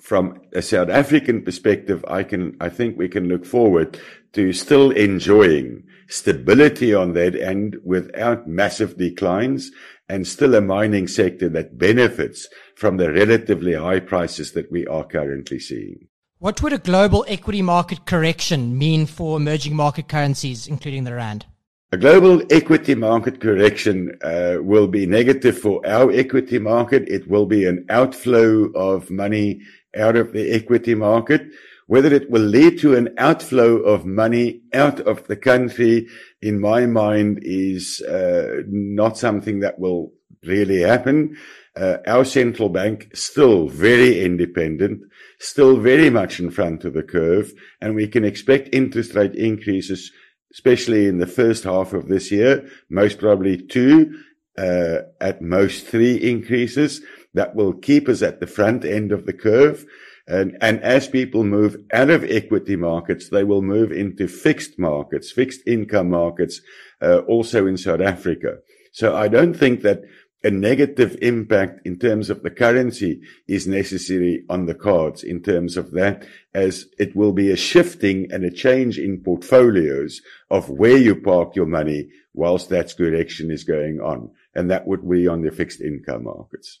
[0.00, 4.00] from a South African perspective, I can, I think we can look forward
[4.32, 9.70] to still enjoying stability on that end without massive declines
[10.08, 15.04] and still a mining sector that benefits from the relatively high prices that we are
[15.04, 16.08] currently seeing.
[16.38, 21.44] What would a global equity market correction mean for emerging market currencies, including the Rand?
[21.92, 27.08] A global equity market correction uh, will be negative for our equity market.
[27.08, 29.60] It will be an outflow of money
[29.96, 31.42] out of the equity market.
[31.86, 36.06] Whether it will lead to an outflow of money out of the country,
[36.40, 40.12] in my mind, is uh, not something that will
[40.44, 41.36] really happen.
[41.76, 45.02] Uh, our central bank still very independent,
[45.38, 50.12] still very much in front of the curve, and we can expect interest rate increases,
[50.52, 54.16] especially in the first half of this year, most probably two,
[54.58, 57.00] uh, at most three increases
[57.34, 59.86] that will keep us at the front end of the curve.
[60.26, 65.32] And, and as people move out of equity markets, they will move into fixed markets,
[65.32, 66.60] fixed income markets,
[67.02, 68.58] uh, also in South Africa.
[68.92, 70.02] So I don't think that
[70.42, 75.76] a negative impact in terms of the currency is necessary on the cards in terms
[75.76, 80.96] of that, as it will be a shifting and a change in portfolios of where
[80.96, 84.30] you park your money whilst that correction is going on.
[84.54, 86.80] And that would be on the fixed income markets.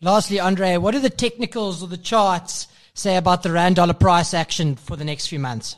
[0.00, 4.34] Lastly, Andre, what do the technicals or the charts say about the rand dollar price
[4.34, 5.76] action for the next few months?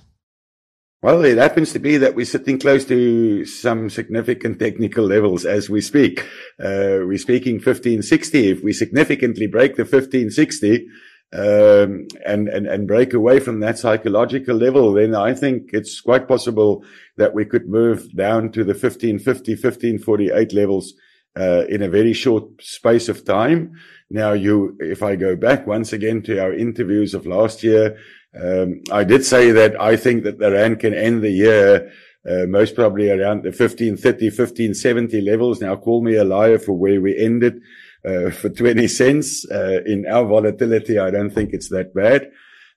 [1.01, 5.71] Well, it happens to be that we're sitting close to some significant technical levels as
[5.71, 6.21] we speak.
[6.59, 8.51] Uh, we're speaking 1560.
[8.51, 10.89] If we significantly break the 1560,
[11.33, 16.27] um, and, and, and break away from that psychological level, then I think it's quite
[16.27, 16.85] possible
[17.17, 20.95] that we could move down to the 1550, 1548 levels,
[21.39, 23.73] uh, in a very short space of time.
[24.11, 27.99] Now, you, if I go back once again to our interviews of last year,
[28.35, 31.93] um, I did say that I think that the rand can end the year
[32.29, 35.61] uh, most probably around the 1530, 1570 levels.
[35.61, 37.61] Now, call me a liar for where we ended
[38.05, 40.99] uh, for 20 cents uh, in our volatility.
[40.99, 42.31] I don't think it's that bad.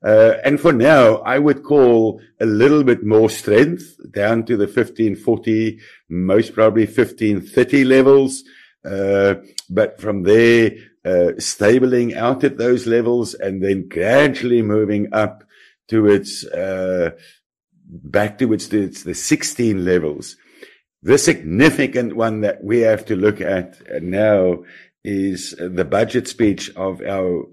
[0.03, 4.65] Uh, and for now, I would call a little bit more strength down to the
[4.65, 5.79] 1540,
[6.09, 8.43] most probably 1530 levels.
[8.83, 9.35] Uh,
[9.69, 10.71] but from there,
[11.03, 15.43] uh, stabling out at those levels and then gradually moving up
[15.87, 17.11] to its, uh,
[17.85, 20.37] back to its, its, the 16 levels.
[21.03, 24.63] The significant one that we have to look at now
[25.03, 27.47] is the budget speech of our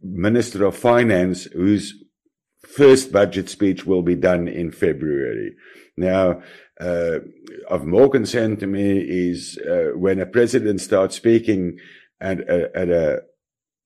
[0.00, 1.94] Minister of Finance, whose
[2.64, 5.56] first budget speech will be done in February.
[5.96, 6.42] Now,
[6.80, 7.18] uh,
[7.68, 11.78] of more concern to me is uh, when a president starts speaking
[12.20, 13.22] at a, at a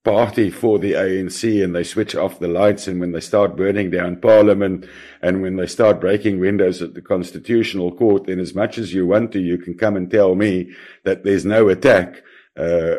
[0.04, 3.90] party for the ANC and they switch off the lights and when they start burning
[3.90, 4.84] down parliament
[5.20, 9.06] and when they start breaking windows at the constitutional court, then as much as you
[9.06, 10.72] want to, you can come and tell me
[11.04, 12.22] that there's no attack,
[12.56, 12.96] uh,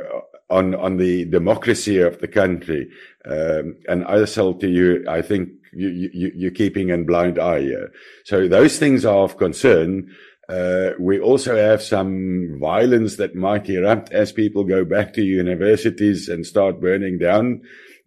[0.50, 2.90] on, on the democracy of the country.
[3.26, 7.62] Um, and I tell to you, I think you, you, you're keeping a blind eye
[7.62, 7.92] here.
[8.26, 10.14] So those things are of concern.
[10.50, 16.28] Uh, we also have some violence that might erupt as people go back to universities
[16.28, 17.62] and start burning down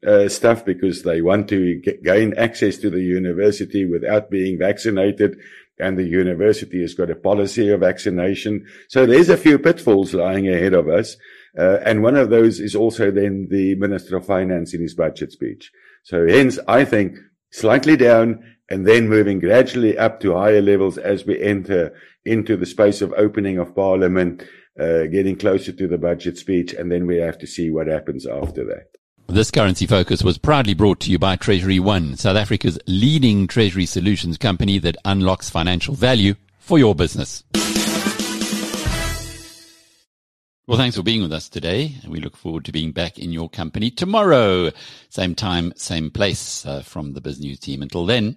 [0.06, 5.38] uh, stuff because they want to gain access to the university without being vaccinated.
[5.78, 8.66] And the university has got a policy of vaccination.
[8.88, 11.16] So there's a few pitfalls lying ahead of us.
[11.58, 15.32] Uh, and one of those is also then the Minister of Finance in his budget
[15.32, 15.70] speech.
[16.02, 17.16] So hence, I think
[17.50, 21.94] slightly down and then moving gradually up to higher levels as we enter
[22.24, 24.42] into the space of opening of parliament,
[24.78, 28.26] uh, getting closer to the budget speech, and then we have to see what happens
[28.26, 28.88] after that.
[29.28, 33.86] This currency focus was proudly brought to you by Treasury One, South Africa's leading treasury
[33.86, 37.42] solutions company that unlocks financial value for your business.
[40.68, 41.94] Well, thanks for being with us today.
[42.02, 44.70] And we look forward to being back in your company tomorrow.
[45.10, 47.82] Same time, same place uh, from the Biz News team.
[47.82, 48.36] Until then,